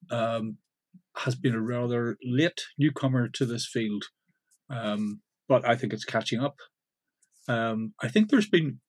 um, 0.10 0.58
has 1.18 1.36
been 1.36 1.56
a 1.56 1.62
rather 1.62 2.18
late 2.24 2.62
newcomer 2.78 3.30
to 3.30 3.46
this 3.46 3.66
field, 3.66 4.06
um, 4.70 5.22
but 5.48 5.68
I 5.68 5.76
think 5.76 5.94
it's 5.94 6.06
catching 6.06 6.40
up. 6.40 6.56
Um, 7.48 7.94
I 8.02 8.08
think 8.08 8.30
there's 8.30 8.50
been 8.50 8.80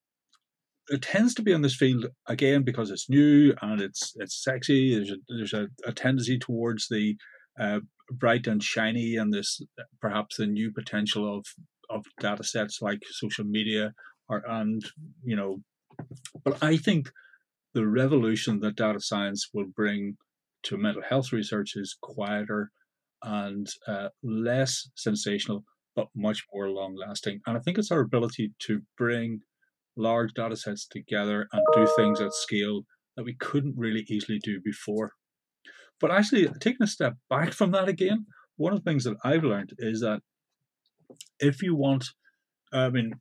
it 0.88 1.02
tends 1.02 1.34
to 1.34 1.42
be 1.42 1.52
in 1.52 1.62
this 1.62 1.76
field 1.76 2.06
again 2.26 2.62
because 2.62 2.90
it's 2.90 3.08
new 3.08 3.54
and 3.62 3.80
it's 3.80 4.12
it's 4.16 4.42
sexy. 4.42 4.94
There's 4.94 5.10
a 5.10 5.16
there's 5.28 5.52
a, 5.52 5.68
a 5.86 5.92
tendency 5.92 6.38
towards 6.38 6.88
the 6.88 7.16
uh, 7.60 7.80
bright 8.10 8.46
and 8.46 8.62
shiny 8.62 9.16
and 9.16 9.32
this 9.32 9.60
perhaps 10.00 10.36
the 10.36 10.46
new 10.46 10.72
potential 10.72 11.38
of 11.38 11.44
of 11.90 12.04
data 12.20 12.44
sets 12.44 12.80
like 12.80 13.00
social 13.10 13.44
media 13.44 13.92
or 14.28 14.42
and 14.48 14.82
you 15.22 15.36
know 15.36 15.58
but 16.44 16.62
i 16.62 16.76
think 16.76 17.10
the 17.74 17.86
revolution 17.86 18.60
that 18.60 18.76
data 18.76 19.00
science 19.00 19.48
will 19.52 19.66
bring 19.74 20.16
to 20.62 20.76
mental 20.76 21.02
health 21.02 21.32
research 21.32 21.72
is 21.74 21.96
quieter 22.00 22.70
and 23.22 23.68
uh, 23.86 24.08
less 24.22 24.88
sensational 24.94 25.64
but 25.94 26.08
much 26.14 26.44
more 26.52 26.68
long 26.68 26.94
lasting 26.96 27.40
and 27.46 27.56
i 27.56 27.60
think 27.60 27.78
it's 27.78 27.90
our 27.90 28.00
ability 28.00 28.52
to 28.58 28.80
bring 28.96 29.40
large 29.96 30.32
data 30.34 30.56
sets 30.56 30.86
together 30.86 31.46
and 31.52 31.62
do 31.74 31.86
things 31.96 32.20
at 32.20 32.32
scale 32.32 32.82
that 33.16 33.24
we 33.24 33.34
couldn't 33.34 33.74
really 33.76 34.04
easily 34.08 34.38
do 34.42 34.60
before 34.64 35.12
but 36.02 36.10
actually, 36.10 36.48
taking 36.58 36.82
a 36.82 36.86
step 36.88 37.14
back 37.30 37.52
from 37.52 37.70
that 37.70 37.88
again, 37.88 38.26
one 38.56 38.72
of 38.72 38.82
the 38.82 38.90
things 38.90 39.04
that 39.04 39.16
I've 39.24 39.44
learned 39.44 39.70
is 39.78 40.00
that 40.00 40.20
if 41.38 41.62
you 41.62 41.76
want, 41.76 42.04
I 42.72 42.90
mean, 42.90 43.12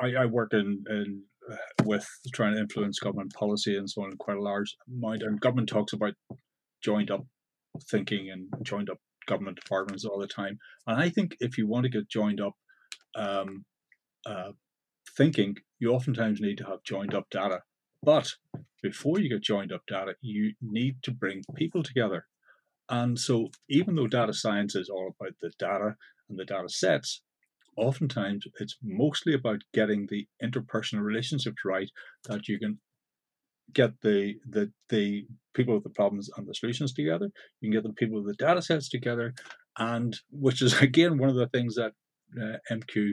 I, 0.00 0.12
I 0.20 0.26
work 0.26 0.52
in, 0.52 0.84
in 0.88 1.22
uh, 1.50 1.56
with 1.84 2.06
trying 2.34 2.54
to 2.54 2.60
influence 2.60 2.98
government 2.98 3.32
policy 3.32 3.74
and 3.74 3.88
so 3.88 4.02
on 4.02 4.18
quite 4.18 4.36
a 4.36 4.42
large 4.42 4.76
amount, 4.86 5.22
and 5.22 5.40
government 5.40 5.70
talks 5.70 5.94
about 5.94 6.12
joined 6.84 7.10
up 7.10 7.24
thinking 7.90 8.28
and 8.30 8.48
joined 8.62 8.90
up 8.90 8.98
government 9.26 9.58
departments 9.62 10.04
all 10.04 10.18
the 10.18 10.26
time. 10.26 10.58
And 10.86 11.00
I 11.00 11.08
think 11.08 11.36
if 11.40 11.56
you 11.56 11.66
want 11.66 11.84
to 11.84 11.90
get 11.90 12.10
joined 12.10 12.42
up 12.42 12.52
um, 13.16 13.64
uh, 14.26 14.52
thinking, 15.16 15.56
you 15.78 15.92
oftentimes 15.92 16.40
need 16.40 16.58
to 16.58 16.66
have 16.66 16.82
joined 16.84 17.14
up 17.14 17.28
data. 17.30 17.60
But 18.02 18.32
before 18.82 19.18
you 19.18 19.28
get 19.28 19.42
joined 19.42 19.72
up 19.72 19.82
data, 19.86 20.14
you 20.20 20.54
need 20.60 21.02
to 21.02 21.10
bring 21.10 21.42
people 21.54 21.82
together. 21.82 22.26
And 22.88 23.18
so, 23.18 23.50
even 23.68 23.94
though 23.94 24.08
data 24.08 24.32
science 24.32 24.74
is 24.74 24.88
all 24.88 25.14
about 25.18 25.34
the 25.40 25.52
data 25.58 25.96
and 26.28 26.38
the 26.38 26.44
data 26.44 26.68
sets, 26.68 27.22
oftentimes 27.76 28.44
it's 28.58 28.76
mostly 28.82 29.34
about 29.34 29.62
getting 29.72 30.06
the 30.06 30.26
interpersonal 30.42 31.02
relationships 31.02 31.64
right 31.64 31.90
that 32.28 32.48
you 32.48 32.58
can 32.58 32.78
get 33.72 33.92
the 34.02 34.34
the 34.48 34.70
the 34.88 35.26
people 35.54 35.74
with 35.74 35.84
the 35.84 35.90
problems 35.90 36.28
and 36.36 36.46
the 36.46 36.54
solutions 36.54 36.92
together 36.92 37.30
you 37.60 37.70
can 37.70 37.72
get 37.72 37.82
the 37.84 37.94
people 37.94 38.16
with 38.16 38.26
the 38.26 38.44
data 38.44 38.60
sets 38.60 38.88
together 38.88 39.32
and 39.78 40.18
which 40.30 40.60
is 40.60 40.80
again 40.82 41.18
one 41.18 41.28
of 41.28 41.36
the 41.36 41.48
things 41.48 41.76
that 41.76 41.92
uh, 42.40 42.56
mq 42.70 43.12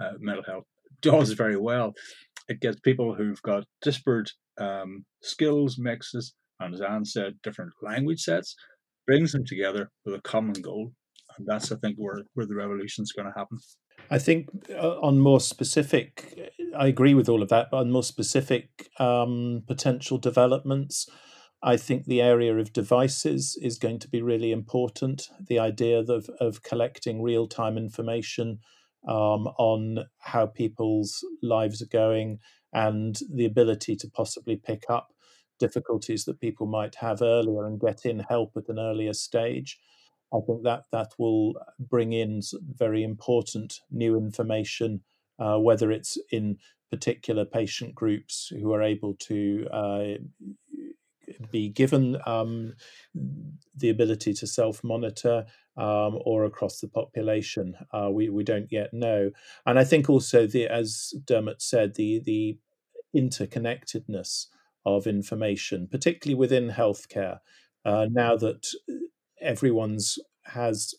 uh, 0.00 0.12
mental 0.18 0.44
health 0.44 0.64
does 1.00 1.32
very 1.32 1.56
well 1.56 1.94
it 2.48 2.60
gets 2.60 2.80
people 2.80 3.14
who've 3.14 3.42
got 3.42 3.64
disparate 3.82 4.32
um, 4.58 5.04
skills 5.22 5.76
mixes, 5.78 6.34
and 6.60 6.74
as 6.74 6.80
Anne 6.80 7.04
said, 7.04 7.34
different 7.42 7.72
language 7.82 8.20
sets, 8.20 8.54
brings 9.06 9.32
them 9.32 9.44
together 9.44 9.90
with 10.04 10.14
a 10.14 10.20
common 10.22 10.54
goal. 10.54 10.92
And 11.36 11.46
that's, 11.46 11.70
I 11.70 11.76
think, 11.76 11.96
where, 11.96 12.22
where 12.34 12.46
the 12.46 12.54
revolution 12.54 13.02
is 13.02 13.12
going 13.12 13.26
to 13.26 13.38
happen. 13.38 13.58
I 14.10 14.18
think 14.18 14.48
uh, 14.70 14.98
on 15.00 15.18
more 15.18 15.40
specific, 15.40 16.52
I 16.76 16.86
agree 16.86 17.14
with 17.14 17.28
all 17.28 17.42
of 17.42 17.48
that, 17.48 17.68
but 17.70 17.78
on 17.78 17.90
more 17.90 18.02
specific 18.02 18.88
um, 18.98 19.62
potential 19.66 20.18
developments, 20.18 21.08
I 21.62 21.76
think 21.76 22.04
the 22.04 22.22
area 22.22 22.56
of 22.56 22.72
devices 22.72 23.58
is 23.60 23.78
going 23.78 23.98
to 24.00 24.08
be 24.08 24.22
really 24.22 24.52
important. 24.52 25.28
The 25.46 25.58
idea 25.58 25.98
of, 25.98 26.30
of 26.40 26.62
collecting 26.62 27.22
real 27.22 27.48
time 27.48 27.76
information 27.76 28.60
um, 29.06 29.48
on 29.58 30.04
how 30.18 30.46
people's 30.46 31.24
lives 31.42 31.80
are 31.82 31.86
going 31.86 32.38
and 32.72 33.20
the 33.32 33.44
ability 33.44 33.96
to 33.96 34.10
possibly 34.10 34.56
pick 34.56 34.84
up 34.88 35.12
difficulties 35.58 36.24
that 36.24 36.40
people 36.40 36.66
might 36.66 36.96
have 36.96 37.22
earlier 37.22 37.64
and 37.64 37.80
get 37.80 38.04
in 38.04 38.20
help 38.20 38.52
at 38.56 38.68
an 38.68 38.78
earlier 38.78 39.12
stage. 39.12 39.78
I 40.34 40.38
think 40.46 40.64
that 40.64 40.84
that 40.92 41.12
will 41.18 41.54
bring 41.78 42.12
in 42.12 42.42
very 42.74 43.02
important 43.02 43.80
new 43.90 44.16
information, 44.16 45.02
uh, 45.38 45.58
whether 45.58 45.90
it's 45.90 46.18
in 46.30 46.58
particular 46.90 47.44
patient 47.44 47.94
groups 47.94 48.52
who 48.60 48.72
are 48.72 48.82
able 48.82 49.14
to 49.14 49.66
uh, 49.72 50.14
be 51.50 51.68
given 51.68 52.18
um, 52.26 52.74
the 53.74 53.88
ability 53.88 54.32
to 54.34 54.46
self 54.46 54.82
monitor 54.84 55.46
um, 55.76 56.18
or 56.24 56.44
across 56.44 56.80
the 56.80 56.88
population. 56.88 57.74
Uh, 57.92 58.10
we, 58.10 58.28
we 58.28 58.44
don't 58.44 58.70
yet 58.70 58.92
know. 58.92 59.30
And 59.64 59.78
I 59.78 59.84
think 59.84 60.08
also, 60.08 60.46
the, 60.46 60.66
as 60.66 61.12
Dermot 61.26 61.60
said, 61.60 61.94
the, 61.94 62.20
the 62.24 62.58
interconnectedness 63.14 64.46
of 64.84 65.06
information, 65.06 65.88
particularly 65.90 66.38
within 66.38 66.70
healthcare, 66.70 67.38
uh, 67.84 68.06
now 68.10 68.36
that 68.36 68.66
everyone's 69.40 70.18
has 70.44 70.94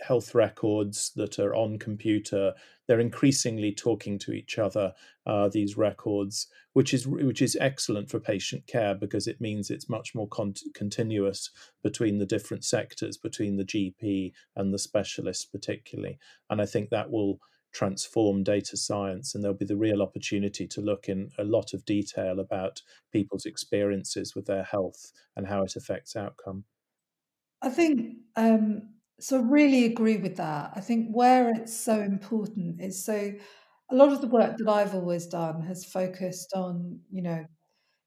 health 0.00 0.34
records 0.34 1.12
that 1.16 1.38
are 1.38 1.54
on 1.54 1.78
computer 1.78 2.54
they're 2.88 2.98
increasingly 2.98 3.72
talking 3.72 4.18
to 4.18 4.32
each 4.32 4.58
other 4.58 4.92
uh, 5.26 5.48
these 5.48 5.76
records 5.76 6.46
which 6.72 6.94
is 6.94 7.06
which 7.06 7.42
is 7.42 7.58
excellent 7.60 8.08
for 8.10 8.18
patient 8.18 8.66
care 8.66 8.94
because 8.94 9.26
it 9.26 9.40
means 9.40 9.70
it's 9.70 9.88
much 9.88 10.14
more 10.14 10.28
con- 10.28 10.54
continuous 10.74 11.50
between 11.82 12.18
the 12.18 12.26
different 12.26 12.64
sectors 12.64 13.18
between 13.18 13.56
the 13.56 13.64
gp 13.64 14.32
and 14.56 14.72
the 14.72 14.78
specialist 14.78 15.52
particularly. 15.52 16.18
And 16.48 16.60
i 16.60 16.66
think 16.66 16.88
that 16.88 17.10
will 17.10 17.38
transform 17.72 18.42
data 18.42 18.76
science 18.76 19.34
and 19.34 19.42
there'll 19.44 19.56
be 19.56 19.64
the 19.64 19.76
real 19.76 20.02
opportunity 20.02 20.66
to 20.66 20.80
look 20.80 21.08
in 21.08 21.30
a 21.38 21.44
lot 21.44 21.72
of 21.72 21.84
detail 21.84 22.40
about 22.40 22.82
people's 23.12 23.46
experiences 23.46 24.34
with 24.34 24.46
their 24.46 24.64
health 24.64 25.12
and 25.36 25.46
how 25.46 25.62
it 25.62 25.76
affects 25.76 26.16
outcome. 26.16 26.64
I 27.62 27.70
think 27.70 28.16
um, 28.36 28.88
so 29.20 29.38
I 29.38 29.42
really 29.42 29.84
agree 29.84 30.16
with 30.16 30.36
that. 30.36 30.72
I 30.74 30.80
think 30.80 31.10
where 31.10 31.50
it's 31.50 31.76
so 31.76 32.00
important 32.00 32.80
is 32.80 33.04
so 33.04 33.32
a 33.90 33.94
lot 33.94 34.12
of 34.12 34.20
the 34.20 34.28
work 34.28 34.56
that 34.58 34.68
I've 34.68 34.94
always 34.94 35.26
done 35.26 35.62
has 35.62 35.84
focused 35.84 36.52
on, 36.54 37.00
you 37.10 37.22
know, 37.22 37.44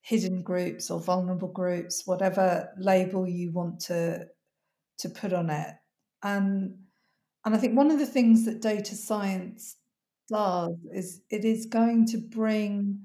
hidden 0.01 0.43
groups 0.43 0.91
or 0.91 0.99
vulnerable 1.01 1.49
groups, 1.49 2.03
whatever 2.05 2.69
label 2.77 3.27
you 3.27 3.51
want 3.51 3.79
to 3.81 4.27
to 4.99 5.09
put 5.09 5.33
on 5.33 5.49
it. 5.49 5.75
And 6.23 6.77
and 7.45 7.55
I 7.55 7.57
think 7.57 7.77
one 7.77 7.91
of 7.91 7.99
the 7.99 8.05
things 8.05 8.45
that 8.45 8.61
data 8.61 8.95
science 8.95 9.77
does 10.29 10.75
is 10.93 11.21
it 11.29 11.45
is 11.45 11.65
going 11.67 12.05
to 12.07 12.17
bring 12.17 13.01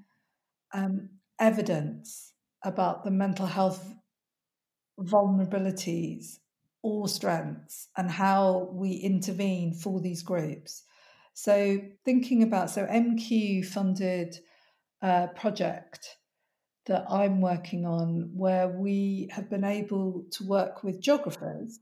um, 0.74 1.10
evidence 1.40 2.32
about 2.64 3.04
the 3.04 3.10
mental 3.10 3.46
health 3.46 3.94
vulnerabilities 5.00 6.38
or 6.82 7.08
strengths 7.08 7.88
and 7.96 8.10
how 8.10 8.68
we 8.72 8.92
intervene 8.92 9.74
for 9.74 10.00
these 10.00 10.22
groups. 10.22 10.84
So, 11.34 11.78
thinking 12.04 12.42
about, 12.42 12.70
so 12.70 12.86
MQ 12.86 13.66
funded 13.66 14.38
project 15.36 16.16
that 16.86 17.04
I'm 17.08 17.40
working 17.40 17.84
on 17.84 18.30
where 18.34 18.68
we 18.68 19.28
have 19.32 19.50
been 19.50 19.64
able 19.64 20.24
to 20.32 20.44
work 20.44 20.82
with 20.82 21.00
geographers 21.00 21.78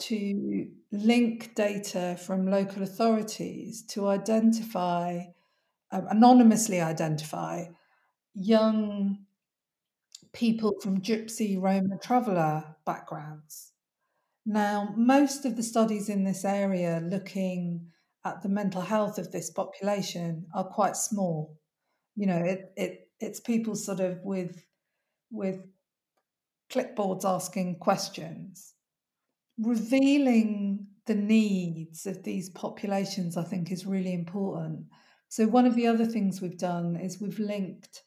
to 0.00 0.68
link 0.90 1.54
data 1.54 2.16
from 2.18 2.50
local 2.50 2.82
authorities 2.82 3.82
to 3.88 4.08
identify, 4.08 5.20
anonymously 5.90 6.80
identify 6.80 7.66
young 8.34 9.18
people 10.32 10.74
from 10.82 11.02
Gypsy 11.02 11.60
Roma 11.60 11.98
traveller 12.02 12.76
backgrounds 12.86 13.72
Now, 14.46 14.94
most 14.96 15.44
of 15.46 15.56
the 15.56 15.62
studies 15.62 16.08
in 16.08 16.24
this 16.24 16.44
area 16.44 17.00
looking 17.04 17.88
at 18.24 18.42
the 18.42 18.48
mental 18.48 18.82
health 18.82 19.18
of 19.18 19.32
this 19.32 19.50
population 19.50 20.46
are 20.54 20.64
quite 20.64 20.96
small. 20.96 21.58
You 22.16 22.26
know, 22.26 22.38
it, 22.44 22.72
it 22.76 23.10
it's 23.20 23.40
people 23.40 23.76
sort 23.76 24.00
of 24.00 24.20
with 24.24 24.64
with 25.30 25.60
clipboards 26.72 27.24
asking 27.24 27.78
questions. 27.80 28.74
Revealing 29.58 30.86
the 31.06 31.14
needs 31.14 32.06
of 32.06 32.22
these 32.24 32.50
populations, 32.50 33.36
I 33.36 33.44
think, 33.44 33.72
is 33.72 33.86
really 33.86 34.14
important. 34.14 34.86
So, 35.28 35.46
one 35.46 35.66
of 35.66 35.76
the 35.76 35.86
other 35.88 36.06
things 36.06 36.40
we've 36.42 36.58
done 36.58 36.96
is 36.96 37.20
we've 37.20 37.38
linked 37.38 38.02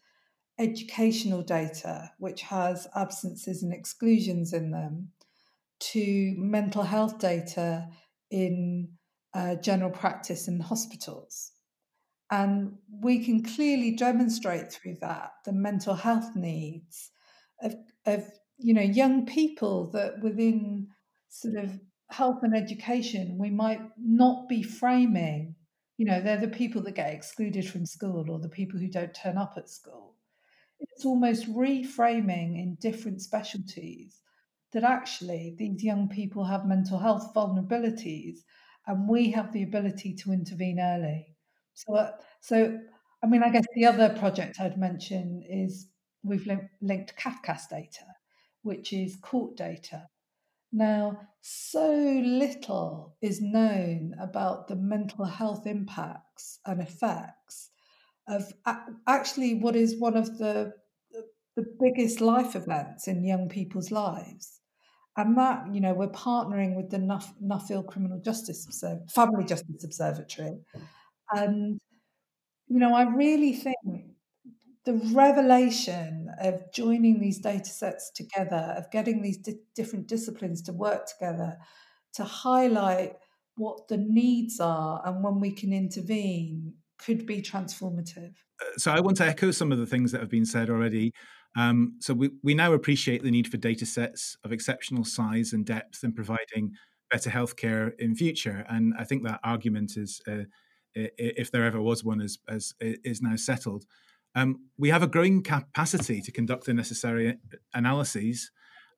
educational 0.58 1.42
data, 1.42 2.12
which 2.18 2.42
has 2.44 2.88
absences 2.96 3.64
and 3.64 3.74
exclusions 3.74 4.54
in 4.54 4.72
them, 4.72 5.10
to 5.80 6.34
mental 6.38 6.84
health 6.84 7.20
data 7.20 7.90
in 8.32 8.90
uh, 9.34 9.56
general 9.56 9.92
practice 9.92 10.48
and 10.48 10.64
hospitals. 10.64 11.52
And 12.32 12.78
we 12.90 13.24
can 13.24 13.44
clearly 13.44 13.92
demonstrate 13.92 14.72
through 14.72 14.96
that 15.02 15.32
the 15.46 15.54
mental 15.54 15.94
health 15.94 16.36
needs 16.36 17.12
of, 17.62 17.76
of 18.06 18.26
you 18.58 18.74
know 18.74 18.82
young 18.82 19.26
people 19.26 19.92
that 19.92 20.22
within 20.22 20.88
sort 21.30 21.56
of 21.56 21.80
health 22.10 22.40
and 22.44 22.56
education 22.56 23.38
we 23.40 23.50
might 23.50 23.82
not 23.98 24.48
be 24.48 24.64
framing 24.64 25.56
you 25.98 26.06
know 26.06 26.22
they're 26.22 26.38
the 26.38 26.48
people 26.48 26.82
that 26.84 26.96
get 26.96 27.14
excluded 27.14 27.68
from 27.68 27.86
school 27.86 28.30
or 28.30 28.40
the 28.40 28.50
people 28.50 28.80
who 28.80 28.88
don't 28.88 29.14
turn 29.14 29.38
up 29.38 29.54
at 29.58 29.70
school 29.70 30.15
it's 30.80 31.06
almost 31.06 31.52
reframing 31.54 32.62
in 32.62 32.78
different 32.80 33.22
specialties 33.22 34.22
that 34.74 34.84
actually 34.84 35.56
these 35.58 35.84
young 35.84 36.10
people 36.10 36.44
have 36.44 36.66
mental 36.66 37.00
health 37.00 37.34
vulnerabilities 37.34 38.40
and 38.88 39.08
we 39.08 39.32
have 39.32 39.52
the 39.52 39.64
ability 39.64 40.14
to 40.14 40.32
intervene 40.32 40.80
early. 40.80 41.36
So 41.74 41.96
uh, 41.96 42.12
so 42.40 42.80
i 43.24 43.28
mean 43.28 43.44
i 43.44 43.50
guess 43.50 43.66
the 43.76 43.86
other 43.86 44.10
project 44.20 44.60
i'd 44.60 44.78
mention 44.78 45.42
is 45.50 45.88
we've 46.24 46.48
linked 46.82 47.16
cafcass 47.18 47.68
data 47.70 48.06
which 48.66 48.92
is 48.92 49.16
court 49.18 49.56
data. 49.56 50.08
Now, 50.72 51.20
so 51.42 51.88
little 52.26 53.16
is 53.22 53.40
known 53.40 54.16
about 54.20 54.68
the 54.68 54.76
mental 54.76 55.24
health 55.24 55.68
impacts 55.68 56.60
and 56.66 56.82
effects 56.82 57.70
of 58.28 58.52
actually 59.08 59.56
what 59.56 59.76
is 59.76 59.96
one 60.00 60.18
of 60.18 60.38
the 60.38 60.74
the 61.56 61.66
biggest 61.80 62.20
life 62.20 62.56
events 62.56 63.08
in 63.08 63.24
young 63.24 63.48
people's 63.48 63.90
lives. 63.90 64.60
And 65.18 65.38
that, 65.38 65.74
you 65.74 65.80
know, 65.80 65.94
we're 65.94 66.10
partnering 66.10 66.76
with 66.76 66.90
the 66.90 66.98
Nuffield 66.98 67.88
Criminal 67.88 68.20
Justice 68.20 68.66
Observ- 68.66 69.10
Family 69.10 69.46
Justice 69.46 69.86
Observatory. 69.86 70.58
And, 71.32 71.80
you 72.68 72.80
know, 72.80 72.94
I 72.94 73.04
really 73.04 73.54
think 73.54 73.78
the 74.84 74.94
revelation 75.14 76.30
of 76.42 76.74
joining 76.74 77.22
these 77.22 77.40
data 77.40 77.70
sets 77.70 78.12
together, 78.12 78.76
of 78.78 78.92
getting 78.92 79.22
these 79.22 79.38
di- 79.38 79.62
different 79.74 80.08
disciplines 80.08 80.62
to 80.64 80.74
work 80.74 81.08
together 81.08 81.58
to 82.16 82.24
highlight 82.24 83.14
what 83.56 83.88
the 83.88 83.98
needs 83.98 84.60
are 84.60 85.02
and 85.06 85.24
when 85.24 85.40
we 85.40 85.52
can 85.52 85.72
intervene 85.72 86.74
could 86.98 87.26
be 87.26 87.42
transformative. 87.42 88.34
Uh, 88.62 88.78
so 88.78 88.92
I 88.92 89.00
want 89.00 89.18
to 89.18 89.26
echo 89.26 89.52
some 89.52 89.72
of 89.72 89.78
the 89.78 89.86
things 89.86 90.12
that 90.12 90.22
have 90.22 90.30
been 90.30 90.46
said 90.46 90.70
already. 90.70 91.12
Um, 91.58 91.98
so 92.00 92.14
we, 92.14 92.32
we 92.44 92.54
now 92.54 92.74
appreciate 92.74 93.24
the 93.24 93.32
need 93.32 93.48
for 93.48 93.58
data 93.58 93.86
sets 93.86 94.38
of 94.44 94.52
exceptional 94.52 95.06
size 95.06 95.54
and 95.54 95.66
depth 95.66 96.04
in 96.04 96.14
providing 96.14 96.72
better 97.10 97.30
healthcare 97.30 97.92
in 98.00 98.16
future. 98.16 98.66
And 98.68 98.94
I 99.00 99.04
think 99.06 99.24
that 99.24 99.40
argument 99.44 99.96
is, 99.96 100.22
uh, 100.28 100.44
if 100.96 101.52
there 101.52 101.66
ever 101.66 101.82
was 101.82 102.04
one, 102.04 102.22
is, 102.22 102.40
is, 102.50 102.74
is 102.82 103.22
now 103.22 103.36
settled. 103.36 103.86
Um, 104.36 104.66
we 104.78 104.90
have 104.90 105.04
a 105.04 105.08
growing 105.08 105.44
capacity 105.44 106.22
to 106.22 106.32
conduct 106.32 106.66
the 106.66 106.74
necessary 106.74 107.30
uh, 107.30 107.58
analyses. 107.74 108.52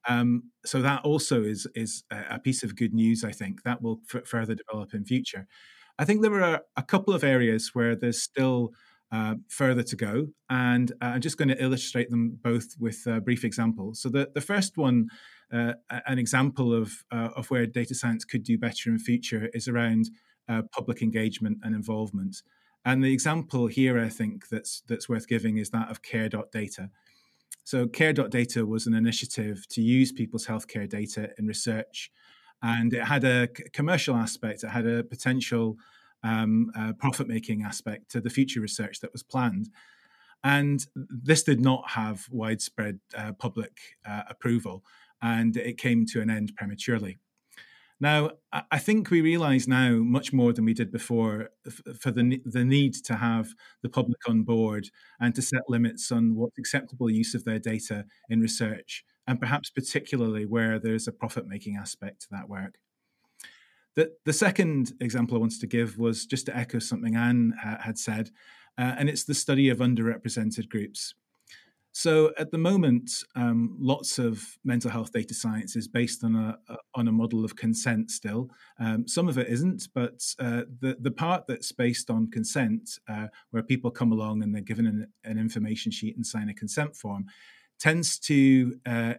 Um, 0.07 0.51
so 0.65 0.81
that 0.81 1.03
also 1.03 1.43
is 1.43 1.67
is 1.75 2.03
a 2.09 2.39
piece 2.39 2.63
of 2.63 2.75
good 2.75 2.93
news. 2.93 3.23
I 3.23 3.31
think 3.31 3.63
that 3.63 3.81
will 3.81 3.99
f- 4.13 4.25
further 4.25 4.55
develop 4.55 4.93
in 4.93 5.05
future. 5.05 5.47
I 5.99 6.05
think 6.05 6.21
there 6.21 6.43
are 6.43 6.61
a 6.75 6.83
couple 6.83 7.13
of 7.13 7.23
areas 7.23 7.71
where 7.73 7.95
there's 7.95 8.21
still 8.21 8.71
uh, 9.11 9.35
further 9.47 9.83
to 9.83 9.95
go, 9.95 10.27
and 10.49 10.91
uh, 11.01 11.05
I'm 11.05 11.21
just 11.21 11.37
going 11.37 11.47
to 11.49 11.63
illustrate 11.63 12.09
them 12.09 12.37
both 12.43 12.75
with 12.79 13.05
a 13.07 13.21
brief 13.21 13.43
examples. 13.43 14.01
So 14.01 14.09
the 14.09 14.29
the 14.33 14.41
first 14.41 14.77
one, 14.77 15.07
uh, 15.51 15.73
an 15.89 16.19
example 16.19 16.73
of 16.73 16.91
uh, 17.11 17.29
of 17.35 17.49
where 17.49 17.65
data 17.65 17.95
science 17.95 18.25
could 18.25 18.43
do 18.43 18.57
better 18.57 18.89
in 18.89 18.99
future, 18.99 19.49
is 19.53 19.67
around 19.67 20.09
uh, 20.49 20.63
public 20.71 21.01
engagement 21.01 21.59
and 21.63 21.73
involvement. 21.73 22.43
And 22.85 23.03
the 23.03 23.11
example 23.11 23.67
here, 23.67 23.99
I 23.99 24.09
think, 24.09 24.49
that's 24.49 24.81
that's 24.87 25.09
worth 25.09 25.27
giving 25.27 25.57
is 25.57 25.69
that 25.71 25.89
of 25.89 26.01
Care.data. 26.01 26.89
So 27.63 27.87
Care.data 27.87 28.65
was 28.65 28.87
an 28.87 28.93
initiative 28.93 29.67
to 29.69 29.81
use 29.81 30.11
people's 30.11 30.47
healthcare 30.47 30.87
data 30.87 31.31
in 31.37 31.47
research, 31.47 32.11
and 32.61 32.93
it 32.93 33.03
had 33.03 33.23
a 33.23 33.47
commercial 33.73 34.15
aspect. 34.15 34.63
It 34.63 34.69
had 34.69 34.85
a 34.85 35.03
potential 35.03 35.77
um, 36.23 36.71
uh, 36.75 36.93
profit-making 36.93 37.63
aspect 37.63 38.09
to 38.11 38.21
the 38.21 38.29
future 38.29 38.61
research 38.61 38.99
that 39.01 39.13
was 39.13 39.23
planned. 39.23 39.69
And 40.43 40.85
this 40.95 41.43
did 41.43 41.59
not 41.59 41.89
have 41.91 42.27
widespread 42.29 42.99
uh, 43.15 43.33
public 43.33 43.77
uh, 44.05 44.23
approval, 44.29 44.83
and 45.21 45.57
it 45.57 45.77
came 45.77 46.05
to 46.07 46.21
an 46.21 46.29
end 46.29 46.53
prematurely. 46.55 47.17
Now, 47.99 48.31
I 48.71 48.77
think 48.77 49.09
we 49.09 49.21
realise 49.21 49.67
now 49.67 49.95
much 49.95 50.31
more 50.31 50.53
than 50.53 50.65
we 50.65 50.75
did 50.75 50.91
before 50.91 51.49
for 51.99 52.11
the 52.11 52.39
the 52.45 52.63
need 52.63 52.93
to 53.05 53.15
have 53.15 53.55
the 53.81 53.89
public 53.89 54.19
on 54.29 54.43
board 54.43 54.89
and 55.19 55.33
to 55.33 55.41
set 55.41 55.63
limits 55.67 56.11
on 56.11 56.35
what's 56.35 56.59
acceptable 56.59 57.09
use 57.09 57.33
of 57.33 57.43
their 57.43 57.57
data 57.57 58.05
in 58.29 58.39
research, 58.39 59.03
and 59.27 59.39
perhaps 59.39 59.69
particularly 59.69 60.45
where 60.45 60.79
there's 60.79 61.07
a 61.07 61.11
profit 61.11 61.47
making 61.47 61.75
aspect 61.75 62.21
to 62.21 62.27
that 62.31 62.49
work. 62.49 62.79
The, 63.95 64.13
the 64.25 64.33
second 64.33 64.93
example 65.01 65.35
I 65.35 65.39
wanted 65.39 65.59
to 65.61 65.67
give 65.67 65.97
was 65.97 66.25
just 66.25 66.45
to 66.45 66.55
echo 66.55 66.79
something 66.79 67.15
Anne 67.15 67.53
had 67.61 67.97
said, 67.97 68.29
uh, 68.77 68.93
and 68.97 69.09
it's 69.09 69.23
the 69.23 69.33
study 69.33 69.69
of 69.69 69.79
underrepresented 69.79 70.69
groups. 70.69 71.15
So 71.97 72.31
at 72.37 72.51
the 72.51 72.59
moment, 72.59 73.23
um, 73.35 73.75
lots 73.79 74.19
of 74.19 74.59
mental 74.63 74.91
health 74.91 75.11
data 75.11 75.33
science 75.33 75.75
is 75.75 75.87
based 75.87 76.23
on 76.23 76.35
a, 76.35 76.55
a 76.69 76.77
on 76.93 77.07
a 77.07 77.11
model 77.11 77.43
of 77.43 77.55
consent. 77.55 78.11
Still, 78.11 78.51
um, 78.79 79.07
some 79.07 79.27
of 79.27 79.39
it 79.39 79.47
isn't, 79.47 79.87
but 79.95 80.21
uh, 80.37 80.61
the 80.79 80.95
the 80.99 81.09
part 81.09 81.47
that's 81.47 81.71
based 81.71 82.11
on 82.11 82.29
consent, 82.29 82.99
uh, 83.09 83.29
where 83.49 83.63
people 83.63 83.89
come 83.89 84.11
along 84.11 84.43
and 84.43 84.53
they're 84.53 84.61
given 84.61 84.85
an, 84.85 85.07
an, 85.23 85.39
information 85.39 85.91
sheet 85.91 86.15
and 86.17 86.23
sign 86.23 86.49
a 86.49 86.53
consent 86.53 86.95
form, 86.95 87.25
tends 87.79 88.19
to 88.19 88.79
uh, 88.85 89.13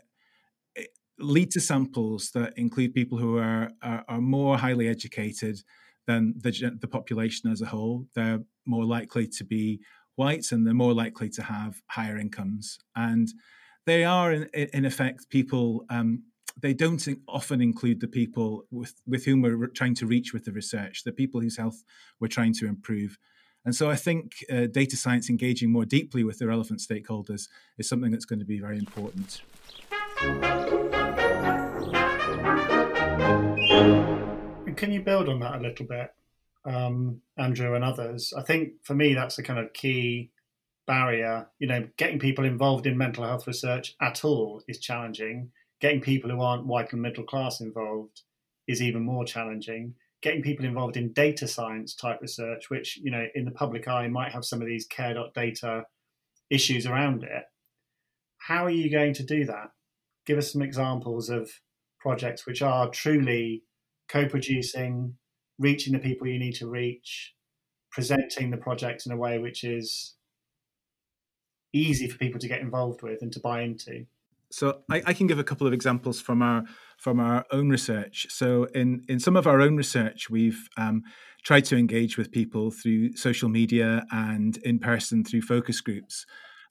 lead 1.18 1.50
to 1.52 1.60
samples 1.60 2.30
that 2.30 2.56
include 2.56 2.94
people 2.94 3.18
who 3.18 3.38
are, 3.38 3.70
are, 3.82 4.04
are 4.08 4.20
more 4.20 4.56
highly 4.56 4.88
educated 4.88 5.60
than 6.06 6.34
the, 6.38 6.76
the 6.80 6.88
population 6.88 7.50
as 7.50 7.60
a 7.60 7.66
whole. 7.66 8.06
They're 8.14 8.40
more 8.66 8.84
likely 8.84 9.26
to 9.28 9.44
be 9.44 9.80
whites 10.16 10.52
and 10.52 10.66
they're 10.66 10.74
more 10.74 10.94
likely 10.94 11.28
to 11.30 11.42
have 11.42 11.82
higher 11.86 12.18
incomes. 12.18 12.78
And 12.96 13.28
they 13.86 14.04
are, 14.04 14.32
in, 14.32 14.48
in 14.52 14.84
effect, 14.84 15.28
people. 15.28 15.84
Um, 15.90 16.24
they 16.60 16.74
don't 16.74 17.06
often 17.28 17.60
include 17.60 18.00
the 18.00 18.08
people 18.08 18.64
with, 18.72 18.94
with 19.06 19.24
whom 19.24 19.42
we're 19.42 19.68
trying 19.68 19.94
to 19.94 20.06
reach 20.06 20.32
with 20.32 20.44
the 20.44 20.52
research, 20.52 21.04
the 21.04 21.12
people 21.12 21.40
whose 21.40 21.56
health 21.56 21.84
we're 22.18 22.26
trying 22.26 22.52
to 22.54 22.66
improve. 22.66 23.16
And 23.64 23.74
so 23.74 23.90
I 23.90 23.96
think 23.96 24.44
uh, 24.50 24.66
data 24.66 24.96
science 24.96 25.28
engaging 25.28 25.70
more 25.70 25.84
deeply 25.84 26.24
with 26.24 26.38
the 26.38 26.46
relevant 26.46 26.80
stakeholders 26.80 27.48
is 27.76 27.88
something 27.88 28.10
that's 28.10 28.24
going 28.24 28.38
to 28.38 28.44
be 28.44 28.60
very 28.60 28.78
important. 28.78 29.42
And 34.66 34.76
can 34.76 34.92
you 34.92 35.02
build 35.02 35.28
on 35.28 35.40
that 35.40 35.56
a 35.56 35.60
little 35.60 35.86
bit? 35.86 36.12
um, 36.68 37.20
Andrew 37.36 37.74
and 37.74 37.84
others. 37.84 38.32
I 38.36 38.42
think 38.42 38.72
for 38.84 38.94
me, 38.94 39.14
that's 39.14 39.36
the 39.36 39.42
kind 39.42 39.58
of 39.58 39.72
key 39.72 40.30
barrier. 40.86 41.48
You 41.58 41.66
know, 41.66 41.88
getting 41.96 42.18
people 42.18 42.44
involved 42.44 42.86
in 42.86 42.96
mental 42.96 43.24
health 43.24 43.46
research 43.46 43.96
at 44.00 44.24
all 44.24 44.62
is 44.68 44.78
challenging. 44.78 45.50
Getting 45.80 46.00
people 46.00 46.30
who 46.30 46.40
aren't 46.40 46.66
white 46.66 46.92
and 46.92 47.02
middle 47.02 47.24
class 47.24 47.60
involved 47.60 48.22
is 48.66 48.82
even 48.82 49.02
more 49.02 49.24
challenging. 49.24 49.94
Getting 50.20 50.42
people 50.42 50.64
involved 50.64 50.96
in 50.96 51.12
data 51.12 51.46
science 51.46 51.94
type 51.94 52.18
research, 52.20 52.70
which, 52.70 52.96
you 52.96 53.10
know, 53.10 53.26
in 53.34 53.44
the 53.44 53.52
public 53.52 53.86
eye 53.86 54.08
might 54.08 54.32
have 54.32 54.44
some 54.44 54.60
of 54.60 54.66
these 54.66 54.86
care.data 54.86 55.84
issues 56.50 56.86
around 56.86 57.22
it. 57.22 57.44
How 58.38 58.64
are 58.64 58.70
you 58.70 58.90
going 58.90 59.14
to 59.14 59.22
do 59.22 59.44
that? 59.46 59.70
Give 60.26 60.38
us 60.38 60.52
some 60.52 60.62
examples 60.62 61.28
of 61.30 61.50
projects 62.00 62.46
which 62.46 62.62
are 62.62 62.88
truly 62.90 63.62
co 64.08 64.26
producing, 64.26 65.14
reaching 65.58 65.92
the 65.92 65.98
people 65.98 66.26
you 66.26 66.38
need 66.38 66.54
to 66.56 66.68
reach, 66.68 67.34
presenting 67.90 68.50
the 68.50 68.56
project 68.56 69.06
in 69.06 69.12
a 69.12 69.16
way 69.16 69.38
which 69.38 69.64
is 69.64 70.14
easy 71.72 72.08
for 72.08 72.18
people 72.18 72.40
to 72.40 72.48
get 72.48 72.60
involved 72.60 73.02
with 73.02 73.22
and 73.22 73.32
to 73.32 73.40
buy 73.40 73.62
into. 73.62 74.06
So 74.50 74.80
I, 74.90 75.02
I, 75.06 75.12
can 75.12 75.26
give 75.26 75.38
a 75.38 75.44
couple 75.44 75.66
of 75.66 75.74
examples 75.74 76.20
from 76.20 76.40
our 76.40 76.64
from 76.98 77.20
our 77.20 77.46
own 77.50 77.70
research. 77.70 78.26
So, 78.28 78.64
in, 78.74 79.04
in 79.08 79.20
some 79.20 79.36
of 79.36 79.46
our 79.46 79.60
own 79.60 79.76
research, 79.76 80.28
we've 80.28 80.68
um, 80.76 81.02
tried 81.44 81.64
to 81.66 81.76
engage 81.76 82.18
with 82.18 82.32
people 82.32 82.70
through 82.70 83.16
social 83.16 83.48
media 83.48 84.04
and 84.10 84.56
in 84.58 84.78
person 84.78 85.24
through 85.24 85.42
focus 85.42 85.80
groups 85.80 86.26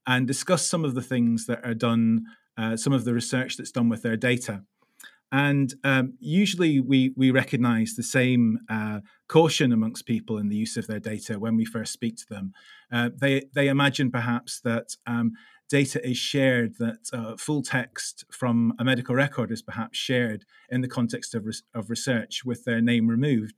and 0.06 0.28
discuss 0.28 0.68
some 0.68 0.86
of 0.86 0.96
the 0.96 1.02
things 1.02 1.46
that 1.48 1.66
are 1.66 1.74
done, 1.74 2.26
uh, 2.58 2.78
some 2.78 2.94
of 2.94 3.06
the 3.06 3.13
research 3.13 3.58
that's 3.58 3.72
done 3.72 3.90
with 3.90 4.02
their 4.04 4.18
data. 4.18 4.63
And 5.32 5.74
um, 5.84 6.13
usually 6.20 6.80
we, 6.80 7.13
we 7.18 7.32
recognize 7.32 7.96
the 7.96 8.04
same 8.04 8.60
uh, 8.70 9.02
caution 9.28 9.74
amongst 9.74 10.06
people 10.06 10.38
in 10.38 10.48
the 10.48 10.56
use 10.56 10.78
of 10.78 10.88
their 10.88 11.02
data 11.02 11.38
when 11.38 11.58
we 11.58 11.66
first 11.66 11.92
speak 11.92 12.16
to 12.18 12.26
them. 12.30 12.54
Uh, 12.92 13.10
they, 13.13 13.44
they 13.54 13.68
imagine 13.68 14.10
perhaps 14.10 14.62
that 14.62 14.96
um, 15.06 15.34
data 15.70 16.06
is 16.08 16.18
shared, 16.18 16.78
that 16.78 17.10
uh, 17.14 17.36
full 17.38 17.62
text 17.62 18.26
from 18.32 18.74
a 18.80 18.84
medical 18.84 19.16
record 19.16 19.52
is 19.52 19.62
perhaps 19.62 19.98
shared 19.98 20.46
in 20.70 20.82
the 20.82 20.88
context 20.88 21.36
of, 21.36 21.46
res- 21.46 21.64
of 21.74 21.90
research 21.90 22.44
with 22.46 22.64
their 22.64 22.82
name 22.82 23.08
removed. 23.08 23.56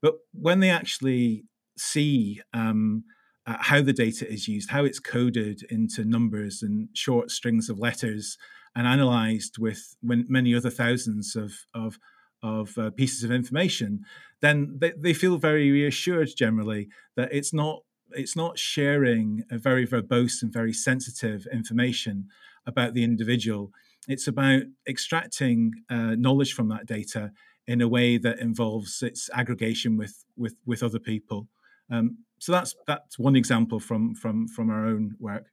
But 0.00 0.14
when 0.32 0.60
they 0.60 0.70
actually 0.70 1.44
see 1.76 2.40
um, 2.52 3.04
uh, 3.46 3.56
how 3.60 3.82
the 3.82 3.92
data 3.92 4.30
is 4.30 4.46
used, 4.46 4.70
how 4.70 4.84
it's 4.84 5.00
coded 5.00 5.62
into 5.70 6.04
numbers 6.04 6.62
and 6.62 6.88
short 6.92 7.30
strings 7.30 7.68
of 7.68 7.78
letters, 7.78 8.36
and 8.78 8.86
analyzed 8.86 9.58
with 9.58 9.96
many 10.02 10.54
other 10.54 10.70
thousands 10.70 11.34
of, 11.34 11.52
of, 11.74 11.98
of 12.44 12.78
uh, 12.78 12.90
pieces 12.90 13.24
of 13.24 13.32
information, 13.32 14.04
then 14.40 14.76
they, 14.78 14.92
they 14.96 15.12
feel 15.12 15.36
very 15.36 15.70
reassured 15.72 16.28
generally 16.36 16.88
that 17.16 17.28
it's 17.32 17.52
not 17.52 17.82
it's 18.12 18.36
not 18.36 18.58
sharing 18.58 19.44
a 19.50 19.58
very 19.58 19.86
verbose 19.86 20.42
and 20.42 20.52
very 20.52 20.72
sensitive 20.72 21.46
information 21.52 22.28
about 22.66 22.94
the 22.94 23.04
individual. 23.04 23.72
It's 24.06 24.26
about 24.26 24.62
extracting 24.86 25.72
uh, 25.90 26.14
knowledge 26.16 26.52
from 26.54 26.68
that 26.68 26.86
data 26.86 27.32
in 27.66 27.80
a 27.80 27.88
way 27.88 28.16
that 28.16 28.38
involves 28.38 29.02
its 29.02 29.28
aggregation 29.34 29.96
with 29.96 30.24
with 30.36 30.56
with 30.64 30.82
other 30.82 30.98
people. 30.98 31.48
Um, 31.90 32.18
so 32.38 32.52
that's 32.52 32.74
that's 32.86 33.18
one 33.18 33.36
example 33.36 33.80
from 33.80 34.14
from 34.14 34.48
from 34.48 34.70
our 34.70 34.86
own 34.86 35.16
work. 35.18 35.46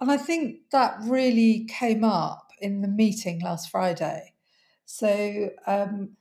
And 0.00 0.10
I 0.10 0.16
think 0.16 0.70
that 0.72 0.96
really 1.02 1.66
came 1.68 2.04
up 2.04 2.50
in 2.60 2.82
the 2.82 2.88
meeting 2.88 3.40
last 3.40 3.70
Friday. 3.70 4.34
So 4.84 5.50
um, 5.66 6.16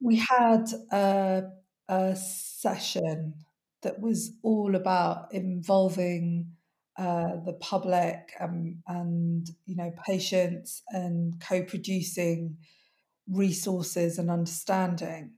we 0.00 0.16
had 0.16 0.66
a, 0.90 1.44
a 1.88 2.16
session 2.16 3.43
that 3.84 4.00
was 4.00 4.32
all 4.42 4.74
about 4.74 5.32
involving 5.32 6.50
uh, 6.98 7.36
the 7.44 7.54
public 7.60 8.32
um, 8.40 8.82
and 8.86 9.48
you 9.66 9.76
know 9.76 9.92
patients 10.06 10.82
and 10.90 11.40
co-producing 11.40 12.56
resources 13.28 14.18
and 14.18 14.30
understanding. 14.30 15.32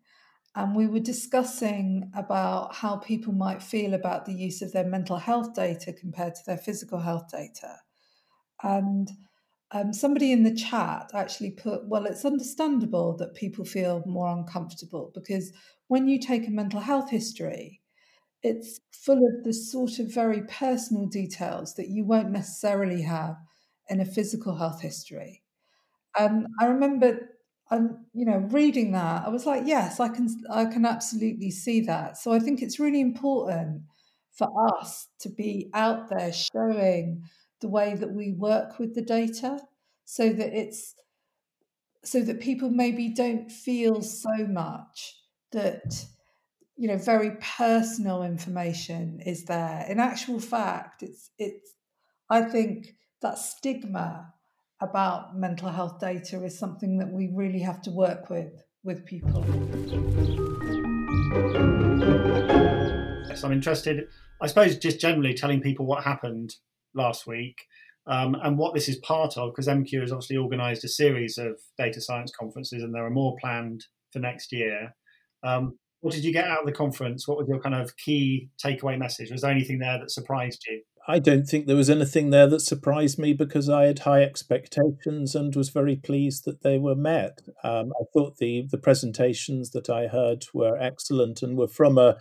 And 0.55 0.75
we 0.75 0.87
were 0.87 1.01
discussing 1.01 2.11
about 2.17 2.75
how 2.75 2.97
people 2.97 3.35
might 3.35 3.63
feel 3.63 3.93
about 3.93 4.25
the 4.25 4.33
use 4.33 4.63
of 4.63 4.73
their 4.73 4.87
mental 4.87 5.19
health 5.19 5.55
data 5.55 5.93
compared 5.93 6.35
to 6.35 6.41
their 6.47 6.57
physical 6.57 6.99
health 6.99 7.31
data. 7.31 7.77
And 8.63 9.11
um, 9.73 9.93
somebody 9.93 10.33
in 10.33 10.45
the 10.45 10.55
chat 10.55 11.11
actually 11.15 11.51
put 11.51 11.89
well 11.89 12.07
it's 12.07 12.25
understandable 12.25 13.17
that 13.17 13.35
people 13.35 13.65
feel 13.65 14.03
more 14.07 14.29
uncomfortable 14.29 15.11
because 15.15 15.53
when 15.89 16.09
you 16.09 16.21
take 16.21 16.47
a 16.47 16.51
mental 16.51 16.81
health 16.81 17.11
history 17.11 17.81
it's 18.43 18.81
full 18.93 19.27
of 19.27 19.45
the 19.45 19.53
sort 19.53 19.99
of 19.99 20.13
very 20.13 20.43
personal 20.43 21.07
details 21.07 21.75
that 21.75 21.89
you 21.89 22.05
won't 22.05 22.31
necessarily 22.31 23.03
have 23.03 23.37
in 23.89 24.01
a 24.01 24.05
physical 24.05 24.57
health 24.57 24.81
history. 24.81 25.43
And 26.19 26.47
I 26.61 26.67
remember, 26.67 27.31
um, 27.71 28.07
you 28.13 28.25
know, 28.25 28.39
reading 28.51 28.93
that, 28.93 29.27
I 29.27 29.29
was 29.29 29.47
like, 29.47 29.63
yes, 29.67 30.01
I 30.01 30.09
can, 30.09 30.29
I 30.51 30.65
can 30.67 30.87
absolutely 30.87 31.51
see 31.51 31.81
that. 31.83 32.17
So 32.19 32.33
I 32.33 32.39
think 32.39 32.63
it's 32.63 32.81
really 32.81 33.01
important 33.01 33.83
for 34.33 34.49
us 34.69 35.09
to 35.21 35.29
be 35.29 35.71
out 35.73 36.09
there 36.09 36.33
showing 36.33 37.23
the 37.61 37.69
way 37.69 37.95
that 37.95 38.13
we 38.13 38.33
work 38.33 38.79
with 38.79 38.95
the 38.95 39.03
data, 39.03 39.59
so 40.05 40.29
that 40.29 40.53
it's, 40.53 40.95
so 42.05 42.21
that 42.21 42.41
people 42.41 42.71
maybe 42.71 43.09
don't 43.09 43.51
feel 43.51 44.03
so 44.03 44.47
much 44.47 45.17
that 45.53 46.05
you 46.77 46.89
know 46.89 46.99
very 46.99 47.33
personal 47.57 48.23
information 48.23 49.21
is 49.25 49.45
there. 49.45 49.87
In 49.89 49.99
actual 49.99 50.41
fact 50.41 51.03
it's 51.03 51.31
it's 51.39 51.73
i 52.29 52.43
think 52.43 52.89
that 53.23 53.39
stigma 53.39 54.33
about 54.81 55.37
mental 55.37 55.71
health 55.71 55.99
data 56.01 56.45
is 56.45 56.59
something 56.59 56.99
that 56.99 57.11
we 57.11 57.31
really 57.33 57.61
have 57.61 57.81
to 57.83 57.91
work 57.91 58.29
with 58.29 58.53
with 58.85 59.05
people. 59.07 59.45
Yes 63.29 63.43
i'm 63.45 63.53
interested 63.53 64.07
i 64.41 64.47
suppose 64.47 64.79
just 64.79 65.01
generally 65.01 65.35
telling 65.35 65.61
people 65.61 65.87
what 65.87 66.05
happened 66.05 66.55
last 66.95 67.27
week 67.27 67.67
um, 68.07 68.37
and 68.43 68.57
what 68.57 68.73
this 68.73 68.89
is 68.89 68.97
part 68.99 69.37
of 69.37 69.53
because 69.53 69.67
mq 69.67 70.01
has 70.01 70.13
obviously 70.13 70.37
organized 70.37 70.85
a 70.85 70.89
series 70.89 71.37
of 71.37 71.59
data 71.77 72.01
science 72.01 72.33
conferences 72.39 72.83
and 72.83 72.95
there 72.95 73.05
are 73.05 73.11
more 73.11 73.37
planned 73.41 73.85
for 74.17 74.21
next 74.21 74.53
year. 74.53 74.95
Um, 75.43 75.79
what 76.01 76.15
did 76.15 76.25
you 76.25 76.33
get 76.33 76.47
out 76.47 76.61
of 76.61 76.67
the 76.67 76.73
conference? 76.73 77.27
What 77.27 77.39
was 77.39 77.49
your 77.49 77.61
kind 77.61 77.75
of 77.75 77.97
key 77.97 78.49
takeaway 78.63 78.99
message? 78.99 79.31
Was 79.31 79.43
there 79.43 79.51
anything 79.51 79.79
there 79.79 79.99
that 79.99 80.11
surprised 80.11 80.65
you? 80.69 80.83
I 81.09 81.21
don't 81.21 81.45
think 81.45 81.67
there 81.67 81.77
was 81.77 81.91
anything 81.91 82.31
there 82.31 82.49
that 82.49 82.61
surprised 82.61 83.19
me 83.19 83.33
because 83.33 83.69
I 83.69 83.85
had 83.85 84.01
high 84.01 84.23
expectations 84.23 85.37
and 85.37 85.55
was 85.55 85.69
very 85.69 85.95
pleased 85.95 86.45
that 86.45 86.63
they 86.63 86.79
were 86.79 86.97
met. 86.97 87.43
Um, 87.63 87.93
I 88.01 88.05
thought 88.13 88.39
the 88.39 88.67
the 88.69 88.79
presentations 88.79 89.71
that 89.71 89.89
I 89.89 90.09
heard 90.09 90.47
were 90.53 90.77
excellent 90.77 91.43
and 91.43 91.57
were 91.57 91.69
from 91.69 91.97
a 91.97 92.17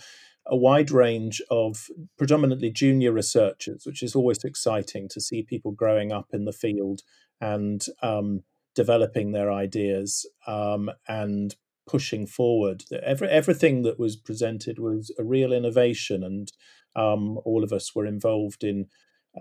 a 0.48 0.56
wide 0.56 0.92
range 0.92 1.42
of 1.50 1.88
predominantly 2.18 2.70
junior 2.70 3.12
researchers, 3.12 3.84
which 3.86 4.04
is 4.04 4.16
always 4.16 4.44
exciting 4.44 5.10
to 5.10 5.20
see 5.20 5.42
people 5.42 5.72
growing 5.72 6.12
up 6.12 6.28
in 6.32 6.46
the 6.46 6.54
field 6.54 7.02
and 7.42 7.86
um, 8.04 8.44
developing 8.76 9.32
their 9.32 9.52
ideas 9.52 10.30
um, 10.46 10.92
and 11.08 11.56
pushing 11.88 12.26
forward. 12.28 12.84
Every, 13.04 13.28
everything 13.28 13.84
that 13.84 14.00
was 14.00 14.16
presented 14.16 14.80
was 14.80 15.12
a 15.20 15.24
real 15.24 15.54
innovation, 15.54 16.24
and 16.24 16.52
um, 16.96 17.40
all 17.46 17.64
of 17.64 17.72
us 17.74 17.96
were 17.96 18.06
involved 18.06 18.64
in 18.64 18.88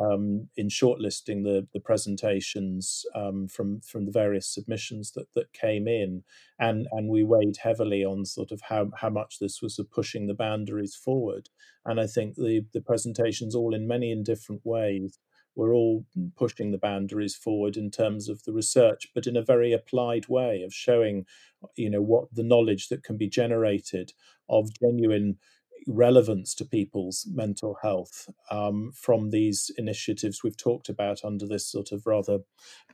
um, 0.01 0.49
in 0.57 0.69
shortlisting 0.69 1.45
the 1.45 1.67
the 1.73 1.81
presentations 1.81 3.07
um, 3.15 3.47
from 3.49 3.81
from 3.81 4.07
the 4.07 4.13
various 4.13 4.47
submissions 4.47 5.13
that 5.13 5.33
that 5.35 5.53
came 5.53 5.87
in, 5.87 6.25
and 6.59 6.87
and 6.91 7.09
we 7.09 7.23
weighed 7.23 7.59
heavily 7.63 8.05
on 8.05 8.25
sort 8.25 8.51
of 8.51 8.61
how 8.63 8.91
how 8.97 9.11
much 9.11 9.39
this 9.39 9.63
was 9.63 9.81
pushing 9.91 10.27
the 10.27 10.35
boundaries 10.35 10.95
forward. 10.95 11.49
And 11.85 12.01
I 12.01 12.07
think 12.07 12.35
the 12.35 12.67
the 12.73 12.81
presentations, 12.81 13.55
all 13.55 13.75
in 13.75 13.87
many 13.87 14.11
and 14.11 14.25
different 14.25 14.63
ways, 14.65 15.19
were 15.55 15.73
all 15.73 16.05
pushing 16.37 16.71
the 16.71 16.79
boundaries 16.79 17.35
forward 17.35 17.77
in 17.77 17.91
terms 17.91 18.29
of 18.29 18.43
the 18.45 18.53
research, 18.53 19.09
but 19.15 19.27
in 19.27 19.37
a 19.37 19.43
very 19.43 19.73
applied 19.73 20.29
way 20.29 20.63
of 20.63 20.73
showing, 20.73 21.27
you 21.77 21.91
know, 21.91 22.03
what 22.03 22.27
the 22.33 22.43
knowledge 22.43 22.89
that 22.89 23.05
can 23.05 23.17
be 23.17 23.29
generated 23.29 24.13
of 24.49 24.71
genuine 24.79 25.39
relevance 25.87 26.55
to 26.55 26.65
people's 26.65 27.27
mental 27.31 27.77
health 27.83 28.29
um, 28.51 28.91
from 28.95 29.31
these 29.31 29.71
initiatives 29.77 30.43
we've 30.43 30.57
talked 30.57 30.89
about 30.89 31.25
under 31.25 31.47
this 31.47 31.67
sort 31.67 31.93
of 31.93 32.07
rather 32.07 32.39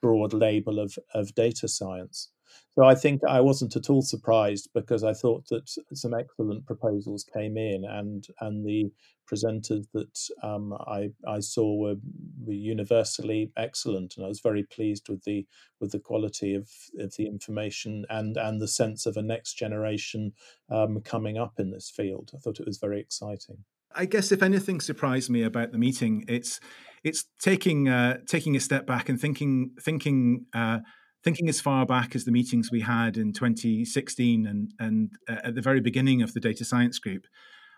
broad 0.01 0.33
label 0.33 0.79
of, 0.79 0.99
of 1.15 1.35
data 1.35 1.69
science. 1.69 2.31
So 2.73 2.85
I 2.85 2.95
think 2.95 3.23
I 3.29 3.41
wasn't 3.41 3.77
at 3.77 3.91
all 3.91 4.03
surprised 4.03 4.71
because 4.75 5.03
I 5.03 5.13
thought 5.13 5.49
that 5.49 5.69
some 5.93 6.15
excellent 6.15 6.67
proposals 6.67 7.25
came 7.25 7.57
in, 7.57 7.85
and 7.85 8.27
and 8.41 8.65
the 8.65 8.93
presenters 9.31 9.87
that 9.93 10.19
um, 10.43 10.73
I 10.87 11.11
I 11.27 11.41
saw 11.41 11.75
were, 11.75 11.97
were, 12.45 12.53
universally 12.53 13.51
excellent, 13.57 14.17
and 14.17 14.25
I 14.25 14.29
was 14.29 14.41
very 14.41 14.63
pleased 14.63 15.09
with 15.09 15.25
the 15.25 15.47
with 15.81 15.93
the 15.93 15.99
quality 15.99 16.55
of, 16.55 16.69
of 16.99 17.15
the 17.17 17.27
information 17.27 18.05
and 18.09 18.37
and 18.37 18.61
the 18.61 18.69
sense 18.69 19.07
of 19.07 19.17
a 19.17 19.23
next 19.23 19.55
generation 19.55 20.33
um, 20.71 21.01
coming 21.01 21.39
up 21.39 21.59
in 21.59 21.71
this 21.71 21.91
field. 21.91 22.31
I 22.35 22.39
thought 22.39 22.61
it 22.61 22.67
was 22.67 22.79
very 22.79 23.01
exciting. 23.01 23.65
I 23.95 24.07
guess 24.07 24.31
if 24.31 24.43
anything 24.43 24.81
surprised 24.81 25.31
me 25.31 25.43
about 25.43 25.73
the 25.73 25.79
meeting, 25.79 26.25
it's 26.29 26.61
it's 27.03 27.25
taking 27.41 27.89
uh, 27.89 28.19
taking 28.27 28.57
a 28.57 28.61
step 28.61 28.87
back 28.87 29.09
and 29.09 29.21
thinking 29.21 29.73
thinking. 29.81 30.47
Uh, 30.55 30.79
thinking 31.23 31.49
as 31.49 31.61
far 31.61 31.85
back 31.85 32.15
as 32.15 32.25
the 32.25 32.33
meetings 32.33 32.71
we 32.71 32.81
had 32.81 33.17
in 33.17 33.33
2016 33.33 34.47
and 34.47 34.73
and 34.79 35.11
uh, 35.29 35.37
at 35.45 35.55
the 35.55 35.63
very 35.63 35.81
beginning 35.81 36.23
of 36.23 36.35
the 36.35 36.41
data 36.41 36.65
science 36.65 36.99
group, 36.99 37.27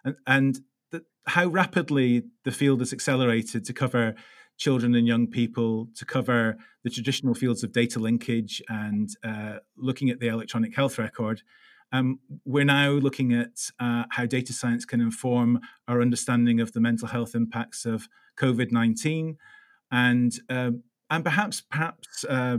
and 0.05 0.17
and 0.27 0.61
the, 0.91 1.03
how 1.27 1.47
rapidly 1.47 2.25
the 2.45 2.53
field 2.53 2.81
has 2.81 2.93
accelerated 2.93 3.65
to 3.65 3.73
cover 3.73 4.15
children 4.59 4.95
and 4.95 5.07
young 5.07 5.27
people, 5.27 5.89
to 5.97 6.05
cover 6.05 6.57
the 6.85 6.91
traditional 6.91 7.35
fields 7.35 7.65
of 7.65 7.73
data 7.73 7.99
linkage 7.99 8.63
and 8.69 9.11
uh, 9.25 9.57
looking 9.77 10.11
at 10.11 10.21
the 10.21 10.29
electronic 10.29 10.77
health 10.77 10.99
record. 10.99 11.43
Um, 11.91 12.21
we're 12.45 12.65
now 12.65 12.91
looking 12.91 13.33
at 13.33 13.71
uh, 13.81 14.05
how 14.11 14.25
data 14.25 14.53
science 14.53 14.85
can 14.85 15.01
inform 15.01 15.61
our 15.89 16.01
understanding 16.01 16.61
of 16.61 16.73
the 16.73 16.81
mental 16.81 17.09
health 17.09 17.35
impacts 17.35 17.85
of 17.85 18.09
COVID 18.39 18.73
nineteen, 18.73 19.37
and 19.91 20.33
uh, 20.49 20.71
and 21.11 21.25
perhaps 21.25 21.61
perhaps 21.61 22.25
uh, 22.25 22.59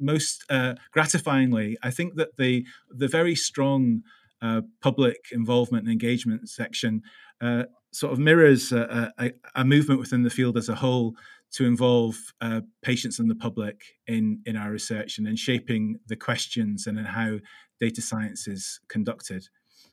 most 0.00 0.44
uh, 0.50 0.74
gratifyingly, 0.94 1.76
I 1.82 1.90
think 1.90 2.16
that 2.16 2.36
the 2.36 2.64
the 2.90 3.08
very 3.08 3.34
strong 3.34 4.02
uh, 4.42 4.62
public 4.80 5.16
involvement 5.32 5.84
and 5.84 5.92
engagement 5.92 6.48
section 6.48 7.02
uh, 7.40 7.64
sort 7.92 8.12
of 8.12 8.18
mirrors 8.18 8.72
a, 8.72 9.12
a, 9.18 9.32
a, 9.54 9.64
movement 9.64 10.00
within 10.00 10.22
the 10.22 10.30
field 10.30 10.56
as 10.56 10.68
a 10.68 10.74
whole 10.74 11.14
to 11.52 11.66
involve 11.66 12.16
uh, 12.40 12.60
patients 12.82 13.18
and 13.18 13.30
the 13.30 13.34
public 13.34 13.82
in 14.06 14.40
in 14.46 14.56
our 14.56 14.70
research 14.70 15.18
and 15.18 15.26
in 15.26 15.36
shaping 15.36 15.98
the 16.06 16.16
questions 16.16 16.86
and 16.86 16.98
in 16.98 17.04
how 17.04 17.38
data 17.80 18.00
science 18.00 18.46
is 18.46 18.80
conducted. 18.88 19.48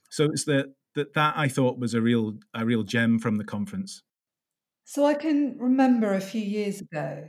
So 0.10 0.26
it's 0.26 0.46
the 0.46 0.74
that 0.96 1.14
that 1.14 1.34
I 1.38 1.48
thought 1.48 1.80
was 1.80 1.94
a 1.94 2.02
real 2.02 2.38
a 2.54 2.66
real 2.66 2.84
gem 2.84 3.20
from 3.20 3.38
the 3.38 3.44
conference. 3.44 4.04
So 4.84 5.06
I 5.06 5.16
can 5.16 5.58
remember 5.60 6.14
a 6.14 6.22
few 6.22 6.42
years 6.42 6.82
ago 6.82 7.28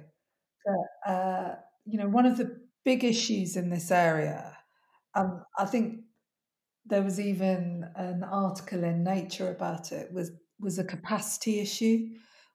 that 0.64 1.12
uh, 1.12 1.54
you 1.84 1.98
know 1.98 2.08
one 2.08 2.26
of 2.26 2.36
the 2.36 2.60
big 2.88 3.04
issues 3.04 3.54
in 3.54 3.68
this 3.68 3.90
area, 3.90 4.56
um, 5.14 5.44
I 5.58 5.66
think 5.66 6.00
there 6.86 7.02
was 7.02 7.20
even 7.20 7.84
an 7.96 8.24
article 8.24 8.82
in 8.82 9.04
Nature 9.04 9.50
about 9.50 9.92
it 9.92 10.10
was 10.10 10.30
was 10.58 10.78
a 10.78 10.84
capacity 10.84 11.60
issue. 11.60 12.08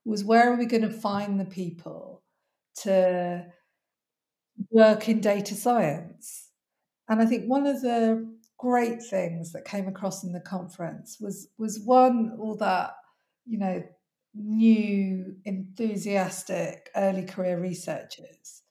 Was 0.06 0.24
where 0.24 0.52
are 0.52 0.58
we 0.58 0.66
going 0.66 0.90
to 0.90 1.02
find 1.10 1.40
the 1.40 1.46
people 1.46 2.24
to 2.82 3.46
work 4.72 5.08
in 5.08 5.22
data 5.22 5.54
science? 5.54 6.50
And 7.08 7.22
I 7.22 7.28
think 7.28 7.46
one 7.46 7.68
of 7.68 7.84
the 7.84 8.28
great 8.58 9.04
things 9.04 9.52
that 9.52 9.66
came 9.66 9.88
across 9.88 10.24
in 10.24 10.34
the 10.34 10.48
conference 10.56 11.18
was 11.22 11.48
was 11.60 11.80
one 11.86 12.36
all 12.40 12.58
that 12.58 12.96
you 13.46 13.60
know 13.60 13.84
new 14.34 15.36
enthusiastic 15.46 16.90
early 16.96 17.24
career 17.24 17.60
researchers 17.60 18.63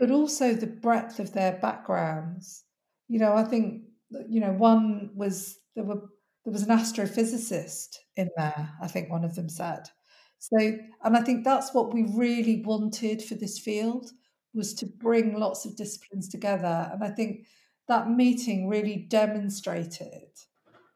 but 0.00 0.10
also 0.10 0.54
the 0.54 0.66
breadth 0.66 1.20
of 1.20 1.32
their 1.34 1.58
backgrounds. 1.60 2.64
You 3.08 3.20
know 3.20 3.34
i 3.34 3.44
think 3.44 3.82
you 4.28 4.40
know 4.40 4.52
one 4.52 5.10
was 5.14 5.58
there 5.76 5.84
were 5.84 6.00
there 6.44 6.52
was 6.52 6.62
an 6.62 6.76
astrophysicist 6.76 7.98
in 8.16 8.28
there 8.36 8.70
i 8.82 8.88
think 8.88 9.10
one 9.10 9.24
of 9.24 9.34
them 9.36 9.48
said. 9.48 9.90
So 10.38 10.56
and 11.04 11.16
i 11.16 11.20
think 11.20 11.44
that's 11.44 11.74
what 11.74 11.92
we 11.92 12.06
really 12.14 12.62
wanted 12.64 13.22
for 13.22 13.34
this 13.34 13.58
field 13.58 14.10
was 14.54 14.74
to 14.74 14.86
bring 14.86 15.38
lots 15.38 15.64
of 15.66 15.76
disciplines 15.76 16.28
together. 16.28 16.90
And 16.92 17.04
i 17.04 17.10
think 17.10 17.46
that 17.88 18.08
meeting 18.08 18.68
really 18.68 19.06
demonstrated 19.08 20.30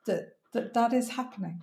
that 0.06 0.36
that, 0.52 0.72
that 0.74 0.92
is 0.92 1.10
happening 1.10 1.60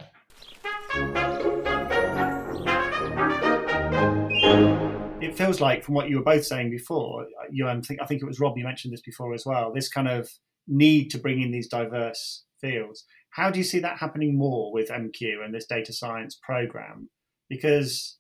it 5.22 5.38
feels 5.38 5.62
like 5.62 5.84
from 5.84 5.96
what 5.96 6.10
you 6.10 6.18
were 6.18 6.24
both 6.24 6.46
saying 6.46 6.70
before 6.70 7.28
you 7.52 7.68
and 7.68 7.86
think, 7.86 8.02
i 8.02 8.06
think 8.06 8.22
it 8.22 8.26
was 8.26 8.40
rob 8.40 8.58
you 8.58 8.64
mentioned 8.64 8.94
this 8.94 9.02
before 9.02 9.34
as 9.34 9.46
well 9.46 9.72
this 9.74 9.90
kind 9.90 10.08
of 10.08 10.30
need 10.68 11.10
to 11.12 11.18
bring 11.18 11.42
in 11.42 11.52
these 11.52 11.68
diverse 11.68 12.44
fields. 12.60 13.06
How 13.32 13.50
do 13.50 13.60
you 13.60 13.64
see 13.64 13.80
that 13.80 13.98
happening 13.98 14.38
more 14.38 14.72
with 14.72 14.90
mq 14.90 15.44
and 15.44 15.54
this 15.54 15.66
data 15.66 15.94
science 15.94 16.40
program? 16.42 17.10
Because 17.50 18.18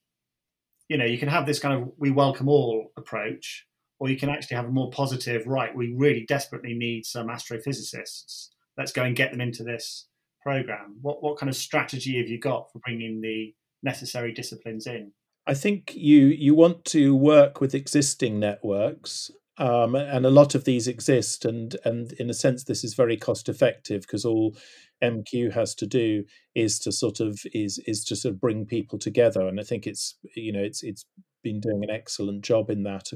you 0.90 0.98
know 0.98 1.06
you 1.06 1.18
can 1.18 1.30
have 1.30 1.46
this 1.46 1.60
kind 1.60 1.82
of 1.82 1.92
we 1.98 2.12
welcome 2.12 2.50
all 2.50 2.92
approach 2.98 3.66
or 4.00 4.10
you 4.10 4.18
can 4.18 4.30
actually 4.30 4.58
have 4.58 4.66
a 4.66 4.72
more 4.72 4.90
positive 4.90 5.46
right 5.46 5.76
we 5.76 5.94
really 5.96 6.26
desperately 6.28 6.74
need 6.74 7.06
some 7.06 7.28
astrophysicists. 7.28 8.50
Let's 8.78 8.92
go 8.92 9.04
and 9.04 9.16
get 9.16 9.32
them 9.32 9.42
into 9.42 9.64
this 9.64 10.08
program. 10.44 10.98
What 11.02 11.22
what 11.24 11.38
kind 11.38 11.50
of 11.50 11.56
strategy 11.56 12.18
have 12.18 12.28
you 12.28 12.40
got 12.40 12.72
for 12.72 12.80
bringing 12.80 13.22
the 13.22 13.54
necessary 13.84 14.34
disciplines 14.34 14.88
in 14.88 15.12
I 15.48 15.54
think 15.54 15.94
you 15.96 16.28
you 16.28 16.54
want 16.56 16.86
to 16.86 17.16
work 17.16 17.60
with 17.60 17.74
existing 17.74 18.40
networks, 18.40 19.32
um, 19.58 19.96
and 19.96 20.26
a 20.26 20.30
lot 20.30 20.56
of 20.56 20.66
these 20.66 20.88
exist, 20.88 21.46
and 21.46 21.76
and 21.84 22.14
in 22.14 22.30
a 22.30 22.34
sense, 22.34 22.64
this 22.64 22.84
is 22.84 22.94
very 22.94 23.18
cost 23.18 23.50
effective 23.50 24.02
because 24.02 24.26
all 24.26 24.56
MQ 25.04 25.54
has 25.54 25.74
to 25.76 25.88
do 25.88 26.24
is 26.56 26.80
to 26.80 26.92
sort 26.92 27.20
of 27.20 27.40
is 27.54 27.82
is 27.88 28.04
to 28.06 28.16
sort 28.16 28.36
of 28.36 28.42
bring 28.42 28.66
people 28.66 29.00
together, 29.00 29.48
and 29.48 29.60
I 29.60 29.64
think 29.64 29.88
it's 29.88 30.16
you 30.36 30.54
know 30.54 30.62
it's 30.62 30.84
it's 30.84 31.06
been 31.44 31.60
doing 31.60 31.84
an 31.84 31.90
excellent 31.90 32.44
job 32.44 32.70
in 32.70 32.84
that, 32.84 33.10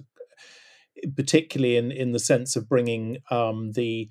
particularly 1.15 1.77
in 1.77 1.91
in 1.91 2.11
the 2.11 2.19
sense 2.19 2.55
of 2.55 2.67
bringing 2.67 3.17
um, 3.29 3.73
the 3.73 4.09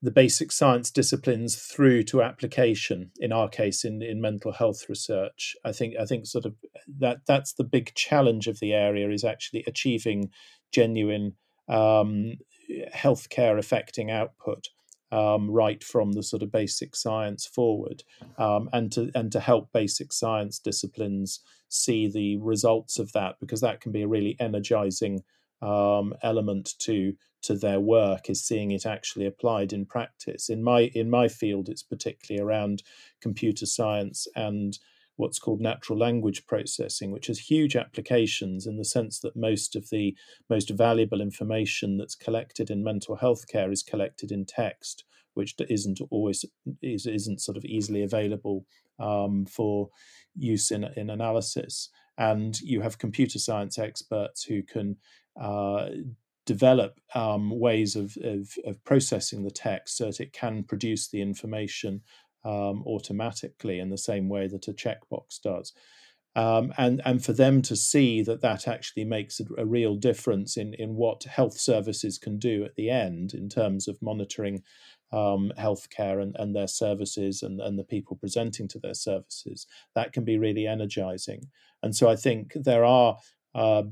the 0.00 0.10
basic 0.10 0.52
science 0.52 0.90
disciplines 0.90 1.56
through 1.56 2.04
to 2.04 2.22
application 2.22 3.10
in 3.18 3.32
our 3.32 3.48
case 3.48 3.84
in, 3.84 4.00
in 4.00 4.20
mental 4.20 4.52
health 4.52 4.88
research. 4.88 5.56
I 5.64 5.72
think 5.72 5.94
i 6.00 6.04
think 6.04 6.26
sort 6.26 6.44
of 6.44 6.54
that 6.98 7.18
that's 7.26 7.54
the 7.54 7.64
big 7.64 7.94
challenge 7.94 8.46
of 8.46 8.60
the 8.60 8.72
area 8.72 9.10
is 9.10 9.24
actually 9.24 9.64
achieving 9.66 10.30
genuine 10.72 11.34
um, 11.68 12.34
healthcare 12.94 13.58
affecting 13.58 14.10
output 14.10 14.68
um, 15.10 15.50
right 15.50 15.82
from 15.82 16.12
the 16.12 16.22
sort 16.22 16.42
of 16.42 16.52
basic 16.52 16.94
science 16.94 17.46
forward. 17.46 18.02
Um, 18.36 18.68
and 18.72 18.92
to 18.92 19.10
and 19.14 19.32
to 19.32 19.40
help 19.40 19.72
basic 19.72 20.12
science 20.12 20.58
disciplines 20.58 21.40
see 21.68 22.08
the 22.08 22.36
results 22.38 22.98
of 22.98 23.12
that 23.12 23.36
because 23.40 23.60
that 23.60 23.80
can 23.80 23.92
be 23.92 24.02
a 24.02 24.08
really 24.08 24.36
energizing 24.40 25.22
um, 25.60 26.14
element 26.22 26.74
to 26.80 27.14
to 27.42 27.54
their 27.54 27.80
work 27.80 28.28
is 28.28 28.44
seeing 28.44 28.70
it 28.70 28.86
actually 28.86 29.26
applied 29.26 29.72
in 29.72 29.86
practice. 29.86 30.48
In 30.48 30.62
my 30.62 30.90
in 30.94 31.10
my 31.10 31.28
field, 31.28 31.68
it's 31.68 31.82
particularly 31.82 32.44
around 32.44 32.82
computer 33.20 33.66
science 33.66 34.26
and 34.34 34.78
what's 35.16 35.40
called 35.40 35.60
natural 35.60 35.98
language 35.98 36.46
processing, 36.46 37.10
which 37.10 37.26
has 37.26 37.38
huge 37.38 37.74
applications 37.74 38.66
in 38.66 38.76
the 38.76 38.84
sense 38.84 39.18
that 39.18 39.36
most 39.36 39.74
of 39.74 39.90
the 39.90 40.16
most 40.48 40.70
valuable 40.70 41.20
information 41.20 41.98
that's 41.98 42.14
collected 42.14 42.70
in 42.70 42.84
mental 42.84 43.16
health 43.16 43.48
care 43.48 43.70
is 43.72 43.82
collected 43.82 44.30
in 44.30 44.44
text, 44.44 45.04
which 45.34 45.54
isn't 45.68 46.00
always 46.10 46.44
is, 46.82 47.06
isn't 47.06 47.40
sort 47.40 47.56
of 47.56 47.64
easily 47.64 48.02
available 48.02 48.64
um, 49.00 49.44
for 49.46 49.90
use 50.36 50.70
in 50.70 50.84
in 50.96 51.10
analysis. 51.10 51.90
And 52.16 52.60
you 52.60 52.80
have 52.80 52.98
computer 52.98 53.38
science 53.38 53.78
experts 53.78 54.42
who 54.42 54.62
can 54.62 54.96
uh, 55.40 55.90
develop 56.48 56.98
um, 57.14 57.50
ways 57.50 57.94
of, 57.94 58.16
of, 58.24 58.56
of, 58.64 58.82
processing 58.84 59.44
the 59.44 59.50
text 59.50 59.98
so 59.98 60.06
that 60.06 60.18
it 60.18 60.32
can 60.32 60.62
produce 60.62 61.08
the 61.08 61.20
information 61.20 62.00
um, 62.42 62.82
automatically 62.86 63.78
in 63.78 63.90
the 63.90 63.98
same 63.98 64.30
way 64.30 64.48
that 64.48 64.66
a 64.66 64.72
checkbox 64.72 65.42
does. 65.42 65.74
Um, 66.34 66.72
and 66.78 67.02
and 67.04 67.22
for 67.22 67.34
them 67.34 67.60
to 67.62 67.76
see 67.76 68.22
that 68.22 68.40
that 68.40 68.66
actually 68.66 69.04
makes 69.04 69.40
a, 69.40 69.44
a, 69.58 69.66
real 69.66 69.96
difference 69.96 70.56
in 70.56 70.72
in 70.74 70.94
what 70.94 71.24
health 71.24 71.58
services 71.58 72.16
can 72.16 72.38
do 72.38 72.64
at 72.64 72.76
the 72.76 72.90
end 72.90 73.34
in 73.34 73.48
terms 73.48 73.88
of 73.88 74.00
monitoring 74.00 74.62
um, 75.12 75.52
healthcare 75.58 76.22
and, 76.22 76.34
and 76.38 76.54
their 76.54 76.68
services 76.68 77.42
and, 77.42 77.60
and 77.60 77.78
the 77.78 77.84
people 77.94 78.16
presenting 78.16 78.68
to 78.68 78.78
their 78.78 78.94
services, 78.94 79.66
that 79.94 80.12
can 80.12 80.24
be 80.24 80.38
really 80.38 80.66
energizing. 80.66 81.48
And 81.82 81.94
so 81.94 82.08
I 82.08 82.16
think 82.16 82.52
there 82.54 82.84
are 82.84 83.16
uh, 83.54 83.84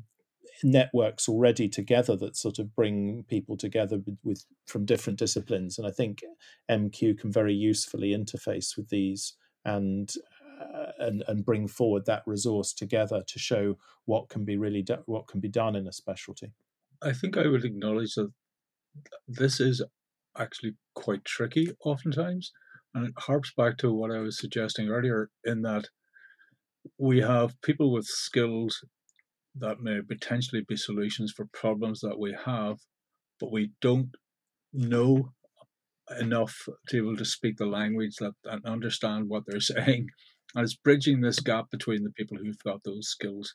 networks 0.63 1.29
already 1.29 1.69
together 1.69 2.17
that 2.17 2.37
sort 2.37 2.59
of 2.59 2.75
bring 2.75 3.25
people 3.29 3.57
together 3.57 3.99
with, 3.99 4.19
with, 4.23 4.45
from 4.67 4.85
different 4.85 5.19
disciplines 5.19 5.79
and 5.79 5.87
i 5.87 5.91
think 5.91 6.21
mq 6.71 7.19
can 7.19 7.33
very 7.33 7.55
usefully 7.55 8.11
interface 8.11 8.77
with 8.77 8.89
these 8.89 9.35
and 9.65 10.15
uh, 10.61 10.93
and 10.99 11.23
and 11.29 11.45
bring 11.45 11.69
forward 11.69 12.07
that 12.07 12.23
resource 12.27 12.73
together 12.73 13.23
to 13.27 13.39
show 13.39 13.77
what 14.07 14.31
can 14.31 14.45
be 14.45 14.57
really 14.57 14.83
do, 14.83 14.97
what 15.05 15.27
can 15.27 15.39
be 15.39 15.49
done 15.49 15.77
in 15.77 15.87
a 15.87 15.93
specialty. 15.93 16.53
I 17.03 17.13
think 17.13 17.37
i 17.37 17.47
would 17.47 17.65
acknowledge 17.65 18.15
that 18.15 18.33
this 19.29 19.61
is 19.61 19.83
actually 20.39 20.75
quite 20.95 21.25
tricky 21.25 21.73
oftentimes 21.85 22.53
and 22.95 23.07
it 23.09 23.15
harps 23.19 23.53
back 23.55 23.77
to 23.79 23.93
what 23.93 24.11
i 24.11 24.19
was 24.19 24.39
suggesting 24.39 24.89
earlier 24.89 25.29
in 25.45 25.63
that 25.63 25.89
we 26.99 27.21
have 27.21 27.61
people 27.61 27.93
with 27.93 28.07
skills 28.07 28.83
that 29.59 29.81
may 29.81 30.01
potentially 30.07 30.62
be 30.66 30.77
solutions 30.77 31.33
for 31.33 31.47
problems 31.53 32.01
that 32.01 32.19
we 32.19 32.37
have, 32.45 32.77
but 33.40 33.53
we 33.53 33.71
don't 33.81 34.11
know 34.73 35.31
enough 36.21 36.55
to 36.88 36.92
be 36.92 36.99
able 36.99 37.16
to 37.16 37.25
speak 37.25 37.57
the 37.57 37.66
language 37.66 38.16
that 38.21 38.33
and 38.45 38.64
understand 38.64 39.29
what 39.29 39.45
they're 39.47 39.61
saying. 39.75 40.07
And 40.55 40.64
it's 40.64 40.77
bridging 40.77 41.21
this 41.21 41.40
gap 41.40 41.66
between 41.71 42.05
the 42.05 42.12
people 42.12 42.38
who've 42.38 42.62
got 42.64 42.83
those 42.85 43.09
skills. 43.09 43.55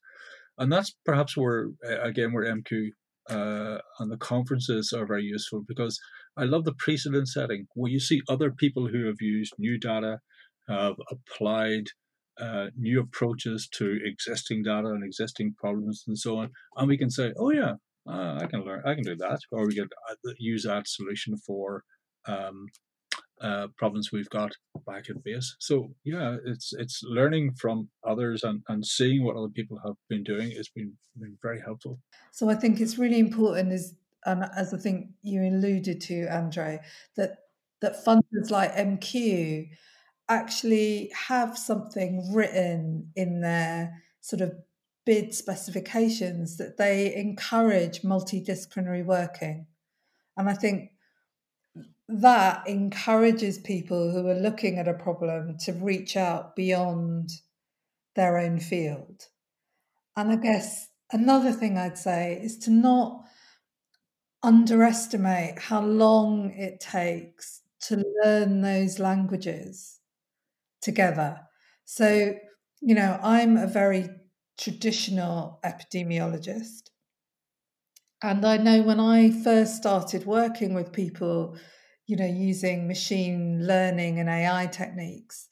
And 0.57 0.71
that's 0.71 0.93
perhaps 1.05 1.37
where, 1.37 1.69
again, 1.83 2.33
where 2.33 2.43
MQ 2.43 2.89
uh, 3.29 3.79
and 3.99 4.11
the 4.11 4.17
conferences 4.17 4.93
are 4.93 5.05
very 5.05 5.23
useful 5.23 5.63
because 5.67 5.99
I 6.37 6.43
love 6.43 6.65
the 6.65 6.73
precedent 6.73 7.27
setting 7.27 7.67
where 7.73 7.91
you 7.91 7.99
see 7.99 8.21
other 8.27 8.51
people 8.51 8.87
who 8.87 9.05
have 9.07 9.21
used 9.21 9.53
new 9.57 9.79
data, 9.79 10.19
have 10.67 10.95
applied 11.09 11.85
uh, 12.39 12.67
new 12.77 12.99
approaches 13.01 13.67
to 13.73 13.99
existing 14.03 14.63
data 14.63 14.87
and 14.87 15.03
existing 15.03 15.53
problems 15.57 16.03
and 16.07 16.17
so 16.17 16.37
on, 16.37 16.49
and 16.77 16.87
we 16.87 16.97
can 16.97 17.09
say, 17.09 17.33
"Oh 17.37 17.51
yeah, 17.51 17.73
uh, 18.07 18.39
I 18.41 18.45
can 18.47 18.63
learn, 18.63 18.81
I 18.85 18.95
can 18.95 19.03
do 19.03 19.15
that," 19.17 19.39
or 19.51 19.67
we 19.67 19.75
can 19.75 19.89
uh, 20.09 20.31
use 20.37 20.63
that 20.63 20.87
solution 20.87 21.37
for 21.37 21.83
um, 22.25 22.67
uh, 23.41 23.67
problems 23.77 24.11
we've 24.11 24.29
got 24.29 24.51
back 24.85 25.09
at 25.09 25.23
base. 25.23 25.55
So 25.59 25.93
yeah, 26.03 26.37
it's 26.45 26.73
it's 26.73 27.01
learning 27.03 27.53
from 27.59 27.89
others 28.07 28.43
and, 28.43 28.61
and 28.67 28.85
seeing 28.85 29.23
what 29.23 29.35
other 29.35 29.49
people 29.49 29.79
have 29.85 29.95
been 30.09 30.23
doing 30.23 30.51
has 30.51 30.69
been, 30.69 30.93
been 31.19 31.37
very 31.41 31.59
helpful. 31.59 31.99
So 32.31 32.49
I 32.49 32.55
think 32.55 32.79
it's 32.79 32.97
really 32.97 33.19
important 33.19 33.73
is 33.73 33.95
and 34.25 34.45
as 34.55 34.73
I 34.73 34.77
think 34.77 35.07
you 35.23 35.41
alluded 35.41 36.01
to, 36.01 36.27
Andrew, 36.27 36.77
that 37.17 37.37
that 37.81 38.05
funders 38.05 38.51
like 38.51 38.75
MQ 38.75 39.69
actually 40.29 41.11
have 41.27 41.57
something 41.57 42.33
written 42.33 43.11
in 43.15 43.41
their 43.41 44.01
sort 44.21 44.41
of 44.41 44.53
bid 45.05 45.33
specifications 45.33 46.57
that 46.57 46.77
they 46.77 47.13
encourage 47.15 48.01
multidisciplinary 48.01 49.03
working. 49.03 49.65
And 50.37 50.49
I 50.49 50.53
think 50.53 50.91
that 52.07 52.67
encourages 52.67 53.57
people 53.57 54.11
who 54.11 54.27
are 54.27 54.39
looking 54.39 54.77
at 54.77 54.87
a 54.87 54.93
problem 54.93 55.57
to 55.65 55.73
reach 55.73 56.17
out 56.17 56.55
beyond 56.55 57.29
their 58.15 58.37
own 58.37 58.59
field. 58.59 59.27
And 60.15 60.31
I 60.31 60.35
guess 60.35 60.89
another 61.11 61.53
thing 61.53 61.77
I'd 61.77 61.97
say 61.97 62.39
is 62.41 62.57
to 62.59 62.71
not 62.71 63.23
underestimate 64.43 65.59
how 65.59 65.81
long 65.81 66.51
it 66.51 66.79
takes 66.79 67.61
to 67.81 68.03
learn 68.23 68.61
those 68.61 68.99
languages 68.99 70.00
together. 70.81 71.41
So, 71.85 72.33
you 72.81 72.95
know, 72.95 73.19
I'm 73.21 73.57
a 73.57 73.67
very 73.67 74.09
traditional 74.57 75.59
epidemiologist. 75.63 76.89
And 78.23 78.45
I 78.45 78.57
know 78.57 78.81
when 78.83 78.99
I 78.99 79.31
first 79.31 79.75
started 79.77 80.25
working 80.25 80.73
with 80.73 80.93
people, 80.93 81.57
you 82.05 82.15
know, 82.15 82.25
using 82.25 82.87
machine 82.87 83.65
learning 83.65 84.19
and 84.19 84.29
AI 84.29 84.67
techniques, 84.67 85.49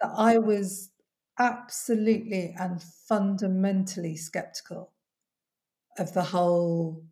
that 0.00 0.12
I 0.16 0.38
was 0.38 0.90
absolutely 1.38 2.54
and 2.58 2.82
fundamentally 2.82 4.16
skeptical 4.16 4.92
of 5.98 6.12
the 6.12 6.22
whole 6.22 7.04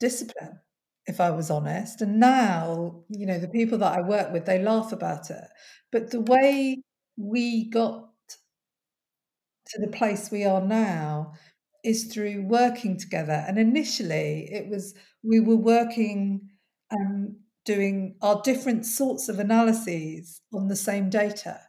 discipline, 0.00 0.60
if 1.06 1.20
I 1.20 1.30
was 1.30 1.50
honest. 1.50 2.02
And 2.02 2.18
now, 2.20 3.04
you 3.08 3.26
know, 3.26 3.38
the 3.38 3.48
people 3.48 3.78
that 3.78 3.96
I 3.98 4.00
work 4.00 4.32
with, 4.32 4.46
they 4.46 4.62
laugh 4.62 4.92
about 4.92 5.30
it. 5.30 5.44
But 5.92 6.10
the 6.10 6.20
way 6.20 6.82
we 7.16 7.68
got 7.70 8.08
to 9.66 9.80
the 9.80 9.88
place 9.88 10.30
we 10.30 10.44
are 10.44 10.60
now 10.64 11.32
is 11.84 12.04
through 12.12 12.42
working 12.46 12.98
together. 12.98 13.44
And 13.46 13.58
initially, 13.58 14.48
it 14.50 14.68
was 14.68 14.94
we 15.22 15.40
were 15.40 15.56
working 15.56 16.48
um, 16.90 17.36
doing 17.64 18.16
our 18.22 18.40
different 18.42 18.86
sorts 18.86 19.28
of 19.28 19.38
analyses 19.38 20.40
on 20.52 20.68
the 20.68 20.76
same 20.76 21.10
data. 21.10 21.60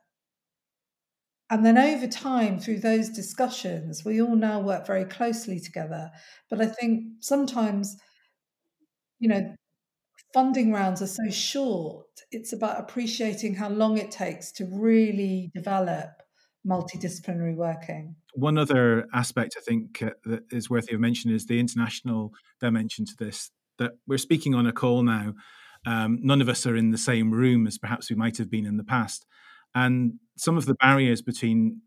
And 1.50 1.65
then 1.65 1.78
over 1.78 2.08
time, 2.08 2.60
through 2.60 2.80
those 2.80 3.10
discussions, 3.10 4.04
we 4.04 4.21
all 4.21 4.36
now 4.36 4.60
work 4.60 4.86
very 4.86 5.06
closely 5.06 5.60
together. 5.60 6.12
But 6.50 6.62
I 6.62 6.65
think 6.67 7.06
sometimes, 7.21 7.95
you 9.19 9.30
know, 9.30 9.56
funding 10.34 10.71
rounds 10.71 11.01
are 11.01 11.08
so 11.08 11.30
short, 11.30 12.06
it's 12.32 12.53
about 12.53 12.80
appreciating 12.80 13.56
how 13.56 13.69
long 13.69 13.97
it 13.97 14.12
takes 14.12 14.51
to 14.53 14.65
really 14.65 15.51
develop 15.53 16.10
multidisciplinary 16.67 17.56
working. 17.56 18.15
One 18.34 18.58
other 18.58 19.08
aspect 19.13 19.56
I 19.58 19.62
think 19.62 20.01
uh, 20.03 20.12
that 20.25 20.43
is 20.51 20.69
worthy 20.69 20.93
of 20.93 20.99
mention 20.99 21.32
is 21.32 21.45
the 21.45 21.60
international 21.60 22.32
dimension 22.60 23.06
to 23.06 23.13
this. 23.17 23.51
That 23.80 23.91
we're 24.08 24.17
speaking 24.17 24.56
on 24.56 24.65
a 24.65 24.73
call 24.73 25.03
now. 25.03 25.34
Um, 25.86 26.19
none 26.21 26.41
of 26.41 26.49
us 26.49 26.65
are 26.65 26.75
in 26.75 26.91
the 26.91 26.97
same 26.97 27.32
room 27.32 27.67
as 27.67 27.77
perhaps 27.77 28.10
we 28.10 28.15
might 28.15 28.38
have 28.38 28.49
been 28.49 28.65
in 28.65 28.77
the 28.77 28.84
past, 28.84 29.25
and 29.73 30.13
some 30.36 30.58
of 30.58 30.65
the 30.65 30.73
barriers 30.75 31.21
between 31.21 31.82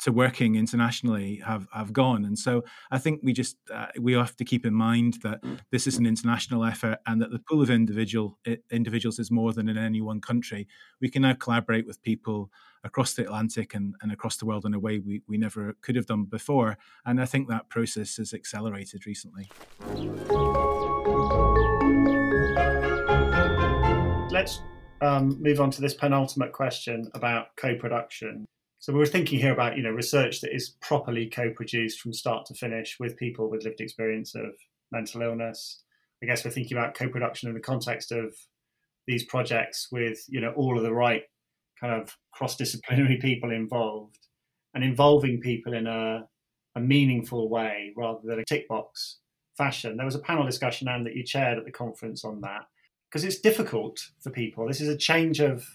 to 0.00 0.12
working 0.12 0.54
internationally 0.54 1.36
have 1.44 1.68
have 1.72 1.92
gone. 1.92 2.24
And 2.24 2.38
so 2.38 2.64
i 2.90 2.98
think 2.98 3.20
we 3.22 3.32
just 3.32 3.56
uh, 3.72 3.86
we 3.98 4.12
have 4.14 4.36
to 4.36 4.44
keep 4.44 4.66
in 4.66 4.74
mind 4.74 5.18
that 5.22 5.40
this 5.70 5.86
is 5.86 5.98
an 5.98 6.06
international 6.06 6.64
effort 6.64 6.98
and 7.06 7.20
that 7.20 7.30
the 7.30 7.38
pool 7.38 7.62
of 7.62 7.70
individual 7.70 8.38
individuals 8.70 9.18
is 9.18 9.30
more 9.30 9.52
than 9.52 9.68
in 9.68 9.78
any 9.78 10.00
one 10.00 10.20
country. 10.20 10.66
We 11.00 11.10
can 11.10 11.22
now 11.22 11.34
collaborate 11.34 11.86
with 11.86 12.02
people 12.02 12.50
across 12.82 13.12
the 13.12 13.24
atlantic 13.24 13.74
and, 13.74 13.94
and 14.00 14.10
across 14.10 14.38
the 14.38 14.46
world 14.46 14.64
in 14.64 14.72
a 14.72 14.78
way 14.78 15.00
we, 15.00 15.20
we 15.28 15.36
never 15.36 15.76
could 15.82 15.96
have 15.96 16.06
done 16.06 16.24
before. 16.24 16.78
And 17.04 17.20
i 17.20 17.26
think 17.26 17.48
that 17.48 17.68
process 17.68 18.16
has 18.16 18.32
accelerated 18.32 19.06
recently. 19.06 19.50
Let's 24.30 24.62
um, 25.02 25.42
move 25.42 25.60
on 25.60 25.70
to 25.72 25.80
this 25.80 25.94
penultimate 25.94 26.52
question 26.52 27.10
about 27.14 27.56
co-production 27.56 28.46
so 28.80 28.94
we 28.94 28.98
were 28.98 29.06
thinking 29.06 29.38
here 29.38 29.52
about 29.52 29.76
you 29.76 29.82
know 29.82 29.90
research 29.90 30.40
that 30.40 30.54
is 30.54 30.70
properly 30.80 31.28
co-produced 31.28 32.00
from 32.00 32.14
start 32.14 32.46
to 32.46 32.54
finish 32.54 32.98
with 32.98 33.16
people 33.16 33.50
with 33.50 33.62
lived 33.62 33.80
experience 33.80 34.34
of 34.34 34.52
mental 34.90 35.20
illness. 35.20 35.82
I 36.22 36.26
guess 36.26 36.44
we're 36.44 36.50
thinking 36.50 36.76
about 36.76 36.94
co-production 36.94 37.48
in 37.48 37.54
the 37.54 37.60
context 37.60 38.10
of 38.10 38.34
these 39.06 39.24
projects 39.24 39.88
with 39.92 40.24
you 40.28 40.40
know 40.40 40.52
all 40.56 40.78
of 40.78 40.82
the 40.82 40.94
right 40.94 41.22
kind 41.78 42.00
of 42.00 42.16
cross-disciplinary 42.32 43.16
people 43.20 43.50
involved 43.52 44.18
and 44.74 44.82
involving 44.82 45.40
people 45.40 45.74
in 45.74 45.86
a, 45.86 46.26
a 46.74 46.80
meaningful 46.80 47.50
way 47.50 47.92
rather 47.96 48.20
than 48.24 48.40
a 48.40 48.44
tick 48.44 48.66
box 48.66 49.18
fashion. 49.58 49.98
There 49.98 50.06
was 50.06 50.14
a 50.14 50.20
panel 50.20 50.46
discussion, 50.46 50.88
and 50.88 51.04
that 51.04 51.14
you 51.14 51.22
chaired 51.22 51.58
at 51.58 51.66
the 51.66 51.70
conference 51.70 52.24
on 52.24 52.40
that 52.40 52.62
because 53.10 53.24
it's 53.24 53.40
difficult 53.40 54.00
for 54.20 54.30
people. 54.30 54.66
This 54.66 54.80
is 54.80 54.88
a 54.88 54.96
change 54.96 55.38
of 55.38 55.66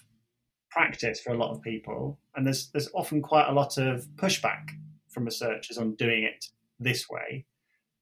practice 0.76 1.20
for 1.20 1.32
a 1.32 1.38
lot 1.38 1.52
of 1.52 1.62
people, 1.62 2.18
and 2.34 2.46
there's 2.46 2.68
there's 2.72 2.90
often 2.94 3.22
quite 3.22 3.48
a 3.48 3.52
lot 3.52 3.78
of 3.78 4.06
pushback 4.16 4.68
from 5.08 5.24
researchers 5.24 5.78
on 5.78 5.94
doing 5.94 6.22
it 6.22 6.44
this 6.78 7.08
way, 7.08 7.46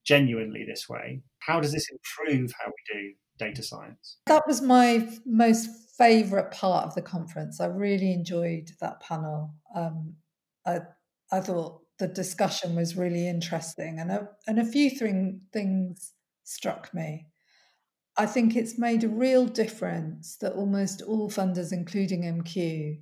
genuinely 0.03 0.65
this 0.67 0.89
way. 0.89 1.21
How 1.39 1.61
does 1.61 1.71
this 1.71 1.87
improve 1.89 2.51
how 2.59 2.67
we 2.67 2.99
do 2.99 3.13
data 3.39 3.63
science? 3.63 4.17
That 4.25 4.45
was 4.45 4.61
my 4.61 5.07
most 5.25 5.69
favourite 5.97 6.51
part 6.51 6.85
of 6.85 6.95
the 6.95 7.01
conference. 7.01 7.61
I 7.61 7.67
really 7.67 8.11
enjoyed 8.11 8.71
that 8.81 8.99
panel. 8.99 9.53
Um, 9.73 10.15
I 10.65 10.79
I 11.31 11.39
thought 11.39 11.81
the 11.97 12.07
discussion 12.09 12.75
was 12.75 12.97
really 12.97 13.25
interesting, 13.25 13.99
and 13.99 14.11
a, 14.11 14.27
and 14.47 14.59
a 14.59 14.65
few 14.65 14.89
thing, 14.89 15.41
things 15.53 16.11
struck 16.43 16.93
me. 16.93 17.27
I 18.17 18.25
think 18.25 18.55
it's 18.55 18.77
made 18.77 19.03
a 19.03 19.09
real 19.09 19.45
difference 19.45 20.37
that 20.37 20.53
almost 20.53 21.01
all 21.01 21.29
funders, 21.29 21.73
including 21.73 22.23
MQ, 22.23 22.99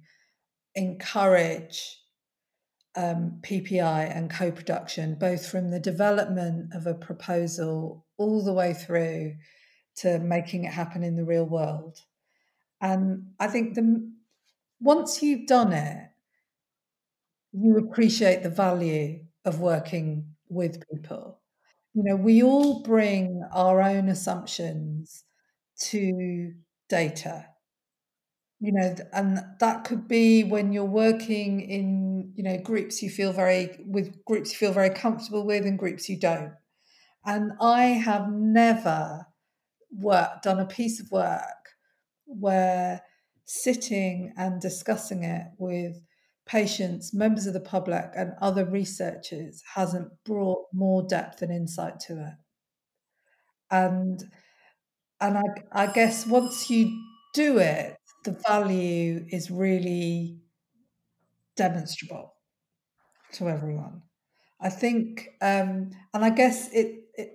encourage 0.75 1.99
um, 2.95 3.39
PPI 3.41 4.15
and 4.15 4.31
co 4.31 4.51
production, 4.51 5.15
both 5.15 5.45
from 5.45 5.69
the 5.69 5.79
development 5.79 6.73
of 6.73 6.87
a 6.87 6.95
proposal 6.95 8.05
all 8.17 8.43
the 8.43 8.53
way 8.53 8.73
through 8.73 9.35
to 9.97 10.17
making 10.19 10.63
it 10.63 10.73
happen 10.73 11.03
in 11.03 11.15
the 11.15 11.25
real 11.25 11.45
world. 11.45 11.99
And 12.81 13.33
I 13.39 13.47
think 13.47 13.75
the, 13.75 14.11
once 14.79 15.21
you've 15.21 15.47
done 15.47 15.73
it, 15.73 16.09
you 17.51 17.77
appreciate 17.77 18.41
the 18.41 18.49
value 18.49 19.25
of 19.45 19.59
working 19.59 20.33
with 20.49 20.83
people 20.91 21.42
you 21.93 22.03
know, 22.03 22.15
we 22.15 22.41
all 22.41 22.81
bring 22.81 23.43
our 23.53 23.81
own 23.81 24.09
assumptions 24.09 25.23
to 25.79 26.53
data. 26.89 27.47
You 28.59 28.71
know, 28.71 28.95
and 29.11 29.39
that 29.59 29.83
could 29.83 30.07
be 30.07 30.43
when 30.43 30.71
you're 30.71 30.85
working 30.85 31.59
in, 31.59 32.31
you 32.35 32.43
know, 32.43 32.57
groups 32.57 33.03
you 33.03 33.09
feel 33.09 33.33
very 33.33 33.83
with 33.85 34.23
groups 34.25 34.51
you 34.51 34.57
feel 34.57 34.71
very 34.71 34.89
comfortable 34.89 35.45
with 35.45 35.65
and 35.65 35.77
groups 35.77 36.07
you 36.07 36.17
don't. 36.17 36.53
And 37.25 37.51
I 37.61 37.83
have 37.85 38.31
never 38.31 39.27
worked 39.91 40.43
done 40.43 40.59
a 40.59 40.65
piece 40.65 40.99
of 41.01 41.11
work 41.11 41.69
where 42.25 43.01
sitting 43.45 44.33
and 44.37 44.61
discussing 44.61 45.23
it 45.23 45.47
with 45.57 46.01
patients, 46.45 47.13
members 47.13 47.47
of 47.47 47.53
the 47.53 47.59
public, 47.59 48.05
and 48.15 48.33
other 48.41 48.65
researchers 48.65 49.61
hasn't 49.75 50.09
brought 50.25 50.65
more 50.73 51.03
depth 51.03 51.41
and 51.41 51.51
insight 51.51 51.99
to 52.01 52.13
it. 52.13 52.33
And 53.71 54.23
and 55.21 55.37
I, 55.37 55.43
I 55.71 55.87
guess 55.87 56.27
once 56.27 56.69
you 56.69 57.01
do 57.33 57.57
it, 57.57 57.95
the 58.25 58.37
value 58.47 59.25
is 59.29 59.49
really 59.49 60.41
demonstrable 61.55 62.33
to 63.33 63.47
everyone. 63.47 64.01
I 64.59 64.69
think, 64.69 65.29
um, 65.41 65.91
and 66.13 66.25
I 66.25 66.29
guess 66.29 66.71
it, 66.73 67.05
it 67.15 67.31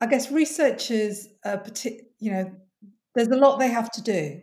I 0.00 0.06
guess 0.06 0.30
researchers, 0.30 1.28
uh, 1.44 1.58
you 2.18 2.30
know, 2.32 2.52
there's 3.14 3.28
a 3.28 3.36
lot 3.36 3.58
they 3.58 3.68
have 3.68 3.90
to 3.92 4.02
do 4.02 4.40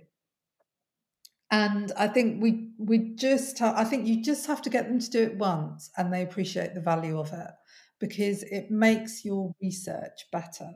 and 1.53 1.91
I 1.95 2.07
think 2.07 2.41
we 2.41 2.71
we 2.79 3.13
just 3.15 3.59
ha- 3.59 3.75
I 3.77 3.83
think 3.83 4.07
you 4.07 4.23
just 4.23 4.47
have 4.47 4.61
to 4.63 4.71
get 4.71 4.87
them 4.87 4.97
to 4.99 5.09
do 5.09 5.21
it 5.21 5.37
once, 5.37 5.91
and 5.97 6.11
they 6.11 6.23
appreciate 6.23 6.73
the 6.73 6.81
value 6.81 7.19
of 7.19 7.31
it 7.31 7.51
because 7.99 8.41
it 8.43 8.71
makes 8.71 9.23
your 9.23 9.53
research 9.61 10.25
better. 10.31 10.71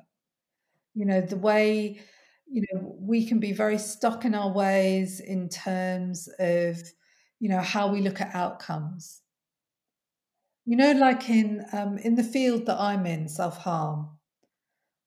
You 0.93 1.05
know 1.05 1.21
the 1.21 1.38
way 1.38 1.99
you 2.47 2.61
know 2.71 2.95
we 2.99 3.25
can 3.25 3.39
be 3.39 3.53
very 3.53 3.80
stuck 3.80 4.23
in 4.25 4.36
our 4.36 4.51
ways 4.51 5.19
in 5.19 5.49
terms 5.49 6.30
of 6.39 6.78
you 7.39 7.49
know 7.49 7.61
how 7.61 7.88
we 7.91 8.01
look 8.01 8.21
at 8.21 8.36
outcomes. 8.36 9.21
You 10.65 10.75
know, 10.75 10.91
like 10.91 11.30
in 11.30 11.65
um, 11.73 11.97
in 11.97 12.13
the 12.15 12.23
field 12.23 12.67
that 12.67 12.80
I'm 12.80 13.05
in, 13.07 13.30
self 13.30 13.57
harm, 13.57 14.09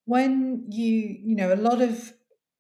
when 0.06 0.64
you, 0.70 1.18
you 1.22 1.36
know, 1.36 1.52
a 1.52 1.56
lot 1.56 1.80
of 1.80 2.12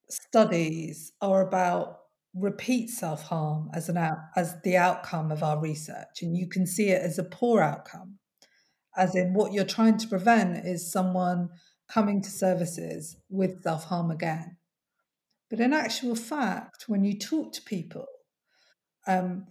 studies 0.08 1.12
are 1.20 1.40
about 1.46 1.99
repeat 2.34 2.88
self-harm 2.88 3.70
as 3.74 3.88
an 3.88 3.96
out 3.96 4.18
as 4.36 4.54
the 4.62 4.76
outcome 4.76 5.32
of 5.32 5.42
our 5.42 5.60
research 5.60 6.22
and 6.22 6.36
you 6.36 6.48
can 6.48 6.66
see 6.66 6.90
it 6.90 7.02
as 7.02 7.18
a 7.18 7.24
poor 7.24 7.60
outcome. 7.60 8.18
As 8.96 9.14
in 9.14 9.34
what 9.34 9.52
you're 9.52 9.64
trying 9.64 9.98
to 9.98 10.08
prevent 10.08 10.64
is 10.64 10.92
someone 10.92 11.48
coming 11.88 12.22
to 12.22 12.30
services 12.30 13.16
with 13.28 13.62
self-harm 13.62 14.10
again. 14.10 14.56
But 15.48 15.60
in 15.60 15.72
actual 15.72 16.14
fact 16.14 16.84
when 16.86 17.04
you 17.04 17.18
talk 17.18 17.52
to 17.54 17.62
people 17.62 18.06
um, 19.06 19.46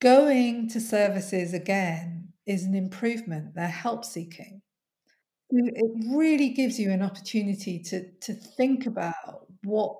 going 0.00 0.68
to 0.70 0.80
services 0.80 1.54
again 1.54 2.32
is 2.46 2.64
an 2.64 2.74
improvement 2.74 3.54
they're 3.54 3.68
help 3.68 4.04
seeking. 4.04 4.62
It 5.50 6.06
really 6.08 6.48
gives 6.48 6.80
you 6.80 6.90
an 6.90 7.02
opportunity 7.02 7.78
to 7.84 8.10
to 8.22 8.32
think 8.32 8.86
about 8.86 9.46
what 9.62 9.96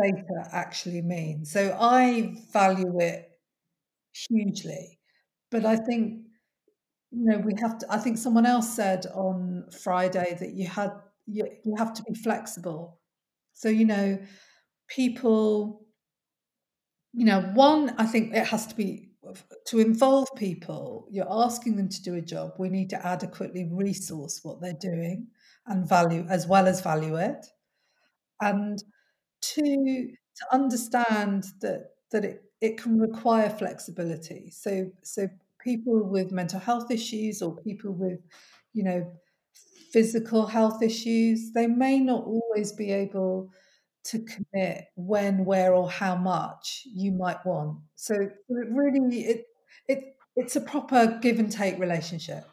data 0.00 0.48
actually 0.52 1.02
means. 1.02 1.52
So 1.52 1.76
I 1.80 2.36
value 2.52 2.98
it 3.00 3.30
hugely, 4.28 4.98
but 5.50 5.64
I 5.64 5.76
think 5.76 6.22
you 7.10 7.24
know 7.30 7.38
we 7.38 7.54
have 7.60 7.78
to. 7.78 7.86
I 7.90 7.98
think 7.98 8.18
someone 8.18 8.46
else 8.46 8.74
said 8.74 9.06
on 9.06 9.66
Friday 9.82 10.36
that 10.40 10.54
you 10.54 10.66
had 10.68 10.92
you, 11.26 11.46
you 11.64 11.74
have 11.78 11.94
to 11.94 12.02
be 12.04 12.14
flexible. 12.14 13.00
So 13.54 13.68
you 13.68 13.84
know 13.84 14.18
people. 14.88 15.82
You 17.18 17.24
know, 17.24 17.40
one, 17.54 17.94
I 17.96 18.04
think 18.04 18.34
it 18.34 18.46
has 18.46 18.66
to 18.66 18.74
be 18.74 19.06
to 19.66 19.80
involve 19.80 20.28
people, 20.36 21.08
you're 21.10 21.26
asking 21.28 21.76
them 21.76 21.88
to 21.88 22.02
do 22.02 22.14
a 22.14 22.20
job, 22.20 22.52
we 22.58 22.68
need 22.68 22.90
to 22.90 23.06
adequately 23.06 23.68
resource 23.72 24.40
what 24.42 24.60
they're 24.60 24.72
doing 24.80 25.26
and 25.66 25.88
value 25.88 26.24
as 26.28 26.46
well 26.46 26.66
as 26.66 26.80
value 26.80 27.16
it. 27.16 27.44
And 28.40 28.82
to 29.40 29.62
to 30.36 30.44
understand 30.52 31.46
that 31.60 31.90
that 32.12 32.24
it, 32.24 32.44
it 32.60 32.78
can 32.78 32.98
require 32.98 33.50
flexibility. 33.50 34.50
So 34.50 34.90
so 35.02 35.28
people 35.66 36.04
with 36.04 36.30
mental 36.30 36.60
health 36.60 36.90
issues 36.90 37.42
or 37.42 37.56
people 37.56 37.92
with, 37.92 38.20
you 38.72 38.84
know, 38.84 39.12
physical 39.92 40.46
health 40.46 40.82
issues, 40.82 41.52
they 41.52 41.66
may 41.66 41.98
not 41.98 42.24
always 42.24 42.72
be 42.72 42.92
able 42.92 43.50
to 44.04 44.20
commit 44.20 44.84
when, 44.94 45.44
where, 45.44 45.74
or 45.74 45.90
how 45.90 46.14
much 46.14 46.82
you 46.94 47.10
might 47.10 47.44
want. 47.44 47.78
So 47.96 48.14
it 48.14 48.32
really 48.48 49.24
it 49.24 49.46
it 49.88 50.16
it's 50.36 50.54
a 50.54 50.60
proper 50.60 51.18
give 51.20 51.38
and 51.40 51.50
take 51.50 51.78
relationship. 51.78 52.44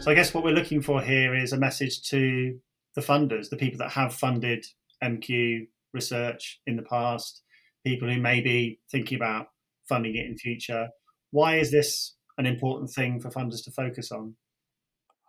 So 0.00 0.10
I 0.10 0.14
guess 0.14 0.32
what 0.32 0.44
we're 0.44 0.54
looking 0.54 0.80
for 0.80 1.02
here 1.02 1.34
is 1.34 1.52
a 1.52 1.58
message 1.58 2.00
to 2.08 2.58
the 2.94 3.02
funders, 3.02 3.50
the 3.50 3.58
people 3.58 3.78
that 3.80 3.90
have 3.90 4.14
funded 4.14 4.64
MQ 5.04 5.66
research 5.92 6.58
in 6.66 6.76
the 6.76 6.82
past, 6.82 7.42
people 7.84 8.08
who 8.08 8.18
may 8.18 8.40
be 8.40 8.80
thinking 8.90 9.16
about 9.16 9.48
funding 9.86 10.16
it 10.16 10.24
in 10.24 10.38
future. 10.38 10.88
Why 11.32 11.56
is 11.56 11.70
this 11.70 12.16
an 12.38 12.46
important 12.46 12.90
thing 12.90 13.20
for 13.20 13.28
funders 13.28 13.62
to 13.64 13.70
focus 13.70 14.10
on? 14.10 14.36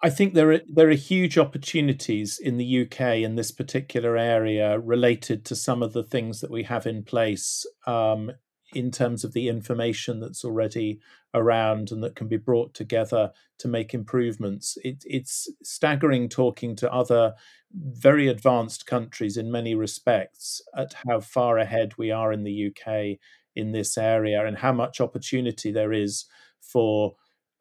I 0.01 0.09
think 0.09 0.33
there 0.33 0.53
are 0.53 0.61
there 0.67 0.87
are 0.87 0.93
huge 0.93 1.37
opportunities 1.37 2.39
in 2.39 2.55
the 2.55 2.83
UK 2.83 3.17
in 3.17 3.35
this 3.35 3.51
particular 3.51 4.15
area 4.17 4.79
related 4.79 5.43
to 5.45 5.55
some 5.55 5.83
of 5.83 5.91
the 5.91 6.03
things 6.03 6.39
that 6.39 6.49
we 6.49 6.63
have 6.63 6.87
in 6.87 7.03
place 7.03 7.65
um, 7.85 8.31
in 8.73 8.91
terms 8.91 9.23
of 9.23 9.33
the 9.33 9.47
information 9.47 10.19
that's 10.19 10.45
already 10.45 10.99
around 11.33 11.91
and 11.91 12.03
that 12.03 12.15
can 12.15 12.27
be 12.27 12.37
brought 12.37 12.73
together 12.73 13.31
to 13.57 13.67
make 13.67 13.93
improvements. 13.93 14.77
It, 14.83 15.03
it's 15.05 15.49
staggering 15.63 16.29
talking 16.29 16.75
to 16.77 16.91
other 16.91 17.33
very 17.73 18.27
advanced 18.27 18.85
countries 18.85 19.37
in 19.37 19.51
many 19.51 19.75
respects 19.75 20.61
at 20.75 20.93
how 21.07 21.19
far 21.19 21.57
ahead 21.57 21.93
we 21.97 22.11
are 22.11 22.31
in 22.31 22.43
the 22.43 22.67
UK 22.67 23.17
in 23.55 23.71
this 23.71 23.97
area 23.97 24.45
and 24.45 24.57
how 24.57 24.73
much 24.73 25.01
opportunity 25.01 25.71
there 25.71 25.93
is 25.93 26.25
for 26.59 27.15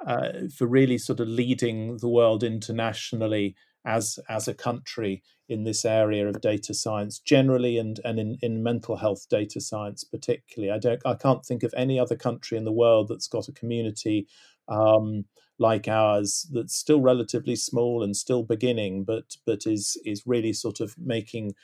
uh, 0.06 0.48
for 0.56 0.66
really 0.66 0.96
sort 0.96 1.20
of 1.20 1.28
leading 1.28 1.98
the 1.98 2.08
world 2.08 2.42
internationally 2.42 3.54
as 3.84 4.18
as 4.28 4.46
a 4.46 4.54
country 4.54 5.22
in 5.48 5.64
this 5.64 5.84
area 5.84 6.28
of 6.28 6.40
data 6.40 6.74
science 6.74 7.18
generally 7.18 7.78
and 7.78 8.00
and 8.04 8.18
in, 8.18 8.36
in 8.42 8.62
mental 8.62 8.96
health 8.96 9.26
data 9.28 9.60
science 9.60 10.04
particularly. 10.04 10.72
I 10.72 10.78
don't 10.78 11.00
I 11.04 11.14
can't 11.14 11.44
think 11.44 11.62
of 11.62 11.74
any 11.76 11.98
other 11.98 12.16
country 12.16 12.58
in 12.58 12.64
the 12.64 12.72
world 12.72 13.08
that's 13.08 13.28
got 13.28 13.48
a 13.48 13.52
community 13.52 14.28
um, 14.68 15.24
like 15.58 15.88
ours 15.88 16.48
that's 16.52 16.74
still 16.74 17.00
relatively 17.00 17.54
small 17.54 18.02
and 18.02 18.16
still 18.16 18.42
beginning, 18.42 19.04
but 19.04 19.36
but 19.46 19.66
is 19.66 20.00
is 20.04 20.26
really 20.26 20.52
sort 20.52 20.80
of 20.80 20.96
making 20.98 21.54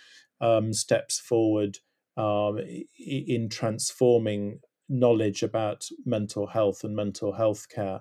um, 0.40 0.72
steps 0.72 1.18
forward 1.18 1.78
um, 2.16 2.60
in 2.98 3.48
transforming 3.48 4.60
knowledge 4.88 5.42
about 5.42 5.86
mental 6.04 6.46
health 6.46 6.84
and 6.84 6.94
mental 6.94 7.32
health 7.32 7.68
care. 7.68 8.00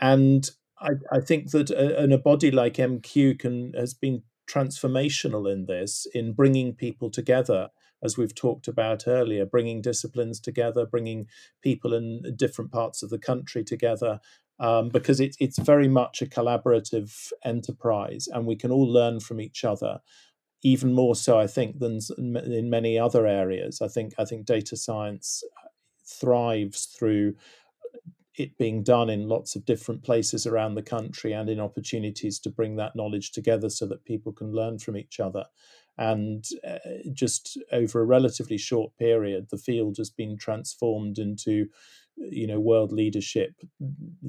And 0.00 0.48
I, 0.80 0.90
I 1.10 1.20
think 1.20 1.50
that 1.50 1.70
a, 1.70 2.12
a 2.12 2.18
body 2.18 2.50
like 2.50 2.74
MQ 2.74 3.38
can 3.38 3.72
has 3.74 3.94
been 3.94 4.22
transformational 4.48 5.50
in 5.50 5.66
this, 5.66 6.06
in 6.14 6.32
bringing 6.32 6.74
people 6.74 7.10
together, 7.10 7.68
as 8.02 8.16
we've 8.16 8.34
talked 8.34 8.68
about 8.68 9.06
earlier, 9.06 9.44
bringing 9.44 9.82
disciplines 9.82 10.40
together, 10.40 10.86
bringing 10.86 11.26
people 11.62 11.92
in 11.92 12.22
different 12.36 12.72
parts 12.72 13.02
of 13.02 13.10
the 13.10 13.18
country 13.18 13.62
together, 13.62 14.20
um, 14.60 14.88
because 14.88 15.20
it, 15.20 15.36
it's 15.38 15.58
very 15.58 15.88
much 15.88 16.22
a 16.22 16.26
collaborative 16.26 17.30
enterprise, 17.44 18.28
and 18.32 18.46
we 18.46 18.56
can 18.56 18.70
all 18.70 18.90
learn 18.90 19.20
from 19.20 19.40
each 19.40 19.64
other. 19.64 20.00
Even 20.62 20.92
more 20.92 21.14
so, 21.14 21.38
I 21.38 21.46
think, 21.46 21.78
than 21.78 22.00
in 22.16 22.68
many 22.68 22.98
other 22.98 23.28
areas. 23.28 23.80
I 23.80 23.86
think 23.86 24.14
I 24.18 24.24
think 24.24 24.44
data 24.44 24.76
science 24.76 25.44
thrives 26.04 26.86
through 26.86 27.34
it 28.38 28.56
being 28.56 28.82
done 28.82 29.10
in 29.10 29.28
lots 29.28 29.56
of 29.56 29.64
different 29.64 30.02
places 30.04 30.46
around 30.46 30.74
the 30.74 30.82
country 30.82 31.32
and 31.32 31.50
in 31.50 31.58
opportunities 31.58 32.38
to 32.38 32.50
bring 32.50 32.76
that 32.76 32.94
knowledge 32.94 33.32
together 33.32 33.68
so 33.68 33.86
that 33.86 34.04
people 34.04 34.32
can 34.32 34.52
learn 34.52 34.78
from 34.78 34.96
each 34.96 35.18
other. 35.18 35.44
And 35.98 36.44
uh, 36.66 36.78
just 37.12 37.58
over 37.72 38.00
a 38.00 38.06
relatively 38.06 38.56
short 38.56 38.96
period, 38.96 39.48
the 39.50 39.58
field 39.58 39.96
has 39.98 40.10
been 40.10 40.38
transformed 40.38 41.18
into, 41.18 41.66
you 42.16 42.46
know, 42.46 42.60
world 42.60 42.92
leadership 42.92 43.54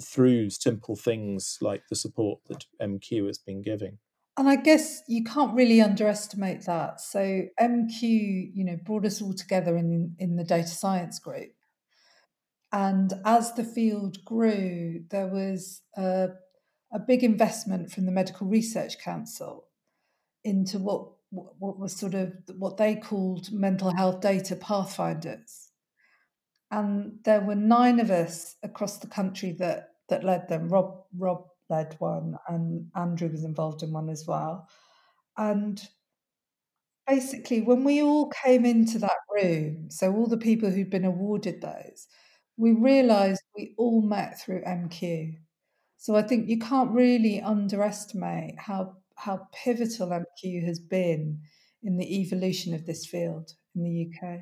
through 0.02 0.50
simple 0.50 0.96
things 0.96 1.60
like 1.62 1.84
the 1.90 1.96
support 1.96 2.40
that 2.48 2.66
MQ 2.82 3.28
has 3.28 3.38
been 3.38 3.62
giving. 3.62 4.00
And 4.36 4.50
I 4.50 4.56
guess 4.56 5.04
you 5.08 5.24
can't 5.24 5.54
really 5.54 5.82
underestimate 5.82 6.66
that. 6.66 7.02
So 7.02 7.44
MQ, 7.60 8.02
you 8.02 8.64
know, 8.64 8.78
brought 8.84 9.06
us 9.06 9.22
all 9.22 9.34
together 9.34 9.78
in 9.78 10.16
in 10.18 10.38
the 10.38 10.46
data 10.46 10.70
science 10.70 11.20
group 11.20 11.52
and 12.72 13.14
as 13.26 13.54
the 13.54 13.64
field 13.64 14.24
grew, 14.24 15.04
there 15.10 15.28
was 15.28 15.82
a, 15.98 16.30
a 16.94 17.00
big 17.00 17.24
investment 17.24 17.92
from 17.92 18.06
the 18.06 18.12
Medical 18.12 18.48
Research 18.48 19.00
Council 19.00 19.66
into 20.44 20.80
what 20.80 21.08
what 21.32 21.78
was 21.78 21.96
sort 21.96 22.16
of 22.16 22.34
what 22.58 22.78
they 22.78 22.96
called 22.96 23.52
mental 23.52 23.96
health 23.96 24.20
data 24.20 24.56
pathfinders. 24.56 25.70
And 26.72 27.20
there 27.24 27.42
were 27.42 27.56
nine 27.56 28.00
of 28.00 28.10
us 28.10 28.56
across 28.64 28.98
the 28.98 29.08
country 29.08 29.52
that 29.60 29.90
that 30.10 30.24
led 30.24 30.48
them. 30.48 30.70
Rob 30.70 31.04
Rob 31.18 31.46
led 31.70 31.96
one, 32.00 32.36
and 32.48 32.88
Andrew 32.96 33.30
was 33.30 33.44
involved 33.44 33.84
in 33.84 33.92
one 33.92 34.10
as 34.10 34.26
well. 34.28 34.68
And 35.38 35.82
basically, 37.08 37.62
when 37.62 37.84
we 37.84 38.02
all 38.02 38.30
came 38.30 38.66
into 38.66 39.00
that 39.00 39.18
room, 39.36 39.90
so 39.90 40.14
all 40.14 40.28
the 40.28 40.38
people 40.38 40.70
who'd 40.70 40.90
been 40.90 41.06
awarded 41.06 41.62
those, 41.62 42.08
we 42.60 42.74
realized 42.74 43.42
we 43.56 43.74
all 43.78 44.02
met 44.02 44.40
through 44.40 44.62
MQ. 44.64 45.38
So 45.98 46.16
I 46.18 46.22
think 46.22 46.50
you 46.50 46.60
can't 46.60 46.92
really 46.92 47.42
underestimate 47.42 48.56
how 48.58 48.98
how 49.16 49.48
pivotal 49.54 50.10
MQ 50.10 50.66
has 50.66 50.80
been 50.80 51.40
in 51.84 51.98
the 51.98 52.22
evolution 52.22 52.74
of 52.74 52.86
this 52.86 53.06
field 53.06 53.54
in 53.76 53.84
the 53.84 54.08
UK 54.08 54.42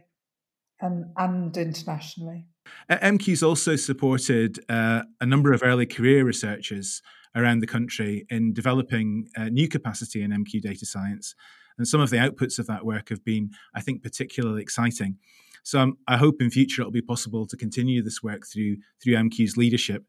and 0.82 1.06
and 1.16 1.56
internationally. 1.56 2.48
MQ's 2.90 3.44
also 3.44 3.76
supported 3.76 4.60
uh, 4.68 5.04
a 5.22 5.26
number 5.26 5.54
of 5.54 5.62
early 5.64 5.86
career 5.86 6.26
researchers 6.26 7.02
around 7.36 7.60
the 7.60 7.68
country 7.68 8.26
in 8.30 8.52
developing 8.52 9.28
uh, 9.38 9.46
new 9.46 9.68
capacity 9.68 10.24
in 10.24 10.32
MQ 10.32 10.62
data 10.62 10.86
science. 10.86 11.36
And 11.78 11.88
some 11.88 12.02
of 12.02 12.10
the 12.10 12.18
outputs 12.18 12.60
of 12.60 12.68
that 12.68 12.86
work 12.86 13.10
have 13.10 13.24
been, 13.24 13.52
I 13.76 13.82
think, 13.82 14.04
particularly 14.04 14.62
exciting. 14.62 15.18
So 15.64 15.80
um, 15.80 15.98
I 16.08 16.16
hope 16.18 16.42
in 16.42 16.50
future 16.50 16.82
it'll 16.82 16.92
be 16.92 17.02
possible 17.02 17.46
to 17.46 17.58
continue 17.58 18.02
this 18.02 18.24
work 18.24 18.48
through 18.48 18.78
through 19.04 19.16
MQ's 19.16 19.58
leadership. 19.58 20.06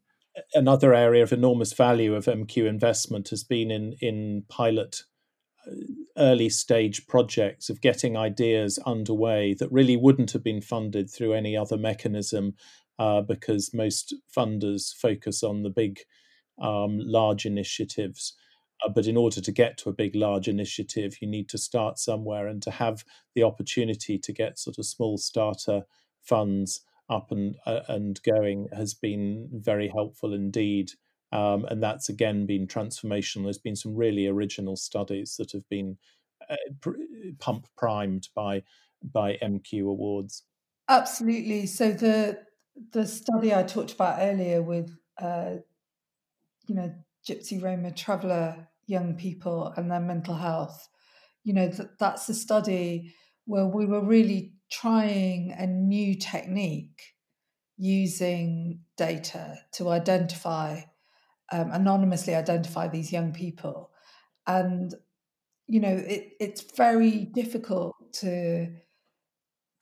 Another 0.54 0.94
area 0.94 1.24
of 1.24 1.32
enormous 1.32 1.72
value 1.72 2.14
of 2.14 2.26
MQ 2.26 2.66
investment 2.68 3.30
has 3.30 3.42
been 3.42 3.70
in 3.70 3.96
in 4.00 4.44
pilot 4.48 5.02
uh, 5.66 5.74
early 6.16 6.48
stage 6.48 7.08
projects 7.08 7.68
of 7.70 7.80
getting 7.80 8.16
ideas 8.16 8.78
underway 8.86 9.52
that 9.54 9.72
really 9.72 9.96
wouldn't 9.96 10.30
have 10.30 10.44
been 10.44 10.60
funded 10.60 11.10
through 11.10 11.32
any 11.32 11.56
other 11.56 11.76
mechanism 11.76 12.54
uh, 13.00 13.20
because 13.20 13.74
most 13.74 14.14
funders 14.36 14.94
focus 14.94 15.42
on 15.42 15.64
the 15.64 15.70
big 15.70 15.98
um, 16.60 16.98
large 17.00 17.46
initiatives. 17.46 18.34
Uh, 18.84 18.88
but 18.88 19.06
in 19.06 19.16
order 19.16 19.40
to 19.40 19.52
get 19.52 19.76
to 19.78 19.88
a 19.88 19.92
big, 19.92 20.14
large 20.14 20.48
initiative, 20.48 21.16
you 21.20 21.28
need 21.28 21.48
to 21.48 21.58
start 21.58 21.98
somewhere 21.98 22.46
and 22.46 22.62
to 22.62 22.70
have 22.70 23.04
the 23.34 23.42
opportunity 23.42 24.18
to 24.18 24.32
get 24.32 24.58
sort 24.58 24.78
of 24.78 24.86
small 24.86 25.18
starter 25.18 25.82
funds 26.22 26.82
up 27.10 27.30
and 27.30 27.56
uh, 27.66 27.80
and 27.88 28.22
going 28.22 28.68
has 28.72 28.94
been 28.94 29.48
very 29.52 29.88
helpful 29.88 30.34
indeed. 30.34 30.92
Um, 31.32 31.64
and 31.66 31.82
that's 31.82 32.08
again 32.08 32.46
been 32.46 32.66
transformational. 32.66 33.44
There's 33.44 33.58
been 33.58 33.76
some 33.76 33.94
really 33.94 34.26
original 34.26 34.76
studies 34.76 35.36
that 35.38 35.52
have 35.52 35.68
been 35.68 35.98
uh, 36.48 36.56
pump 37.38 37.66
primed 37.76 38.28
by 38.34 38.62
by 39.02 39.38
MQ 39.42 39.82
awards. 39.82 40.44
Absolutely. 40.88 41.66
So 41.66 41.92
the 41.92 42.38
the 42.92 43.06
study 43.06 43.54
I 43.54 43.62
talked 43.62 43.92
about 43.92 44.18
earlier 44.20 44.62
with 44.62 44.96
uh, 45.20 45.56
you 46.66 46.74
know 46.74 46.94
Gypsy 47.28 47.62
Roma 47.62 47.92
traveller 47.92 48.68
young 48.86 49.14
people 49.14 49.72
and 49.76 49.90
their 49.90 50.00
mental 50.00 50.34
health, 50.34 50.88
you 51.44 51.52
know 51.52 51.68
that 51.68 51.98
that's 51.98 52.28
a 52.28 52.34
study 52.34 53.14
where 53.44 53.66
we 53.66 53.86
were 53.86 54.04
really 54.04 54.54
trying 54.70 55.54
a 55.56 55.66
new 55.66 56.14
technique 56.14 57.14
using 57.76 58.80
data 58.96 59.58
to 59.72 59.88
identify 59.88 60.80
um, 61.52 61.70
anonymously 61.70 62.34
identify 62.34 62.88
these 62.88 63.12
young 63.12 63.32
people. 63.32 63.90
And 64.46 64.94
you 65.66 65.80
know 65.80 65.96
it, 65.96 66.32
it's 66.40 66.62
very 66.76 67.26
difficult 67.26 67.94
to 68.14 68.68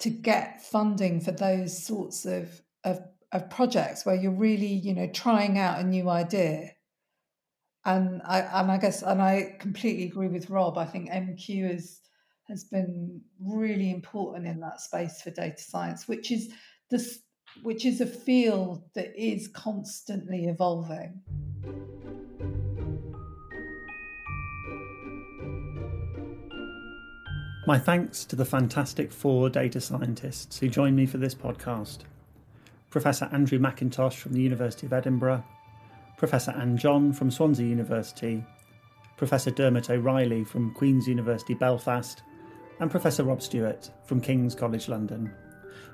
to 0.00 0.10
get 0.10 0.62
funding 0.62 1.20
for 1.20 1.32
those 1.32 1.84
sorts 1.84 2.26
of, 2.26 2.60
of 2.84 3.00
of 3.32 3.50
projects 3.50 4.04
where 4.04 4.14
you're 4.14 4.32
really 4.32 4.66
you 4.66 4.94
know 4.94 5.08
trying 5.08 5.58
out 5.58 5.80
a 5.80 5.84
new 5.84 6.08
idea 6.08 6.70
and 7.86 8.20
I 8.24 8.40
and 8.40 8.70
I 8.70 8.78
guess 8.78 9.02
and 9.02 9.22
I 9.22 9.56
completely 9.60 10.04
agree 10.04 10.28
with 10.28 10.50
Rob. 10.50 10.76
I 10.76 10.84
think 10.84 11.08
MQ 11.08 11.74
is 11.74 12.00
has 12.48 12.64
been 12.64 13.20
really 13.40 13.90
important 13.90 14.46
in 14.46 14.60
that 14.60 14.80
space 14.80 15.22
for 15.22 15.30
data 15.30 15.62
science, 15.62 16.06
which 16.06 16.30
is 16.30 16.52
this 16.90 17.20
which 17.62 17.86
is 17.86 18.00
a 18.00 18.06
field 18.06 18.82
that 18.94 19.16
is 19.16 19.48
constantly 19.48 20.46
evolving. 20.46 21.22
My 27.68 27.78
thanks 27.78 28.24
to 28.26 28.36
the 28.36 28.44
fantastic 28.44 29.10
four 29.10 29.48
data 29.48 29.80
scientists 29.80 30.58
who 30.58 30.68
joined 30.68 30.96
me 30.96 31.06
for 31.06 31.18
this 31.18 31.34
podcast 31.34 31.98
Professor 32.90 33.28
Andrew 33.32 33.58
McIntosh 33.58 34.14
from 34.14 34.32
the 34.32 34.40
University 34.40 34.86
of 34.86 34.92
Edinburgh, 34.92 35.44
Professor 36.16 36.52
Anne 36.52 36.78
John 36.78 37.12
from 37.12 37.30
Swansea 37.30 37.66
University, 37.66 38.42
Professor 39.18 39.50
Dermot 39.50 39.90
O'Reilly 39.90 40.44
from 40.44 40.72
Queen's 40.72 41.06
University 41.06 41.52
Belfast, 41.52 42.22
and 42.80 42.90
Professor 42.90 43.22
Rob 43.22 43.42
Stewart 43.42 43.90
from 44.06 44.22
King's 44.22 44.54
College 44.54 44.88
London. 44.88 45.30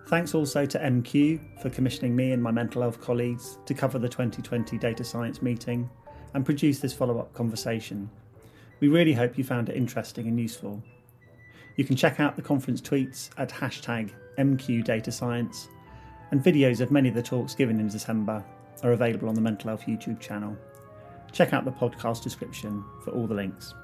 Thanks 0.06 0.32
also 0.34 0.64
to 0.64 0.78
MQ 0.78 1.60
for 1.60 1.70
commissioning 1.70 2.14
me 2.14 2.30
and 2.30 2.42
my 2.42 2.52
Mental 2.52 2.84
Elf 2.84 3.00
colleagues 3.00 3.58
to 3.66 3.74
cover 3.74 3.98
the 3.98 4.08
2020 4.08 4.78
data 4.78 5.02
science 5.02 5.42
meeting 5.42 5.90
and 6.34 6.44
produce 6.44 6.78
this 6.78 6.92
follow 6.92 7.18
up 7.18 7.34
conversation. 7.34 8.08
We 8.78 8.88
really 8.88 9.12
hope 9.12 9.36
you 9.36 9.42
found 9.42 9.68
it 9.68 9.76
interesting 9.76 10.28
and 10.28 10.38
useful. 10.38 10.80
You 11.76 11.84
can 11.84 11.96
check 11.96 12.20
out 12.20 12.36
the 12.36 12.42
conference 12.42 12.80
tweets 12.80 13.30
at 13.38 13.48
hashtag 13.48 14.10
MQDataScience, 14.38 15.66
and 16.30 16.42
videos 16.42 16.80
of 16.80 16.92
many 16.92 17.08
of 17.08 17.14
the 17.14 17.22
talks 17.22 17.54
given 17.54 17.80
in 17.80 17.88
December 17.88 18.44
are 18.82 18.92
available 18.92 19.28
on 19.28 19.34
the 19.34 19.40
Mental 19.40 19.70
Elf 19.70 19.86
YouTube 19.86 20.20
channel. 20.20 20.56
Check 21.32 21.52
out 21.52 21.64
the 21.64 21.72
podcast 21.72 22.22
description 22.22 22.84
for 23.04 23.10
all 23.12 23.26
the 23.26 23.34
links. 23.34 23.74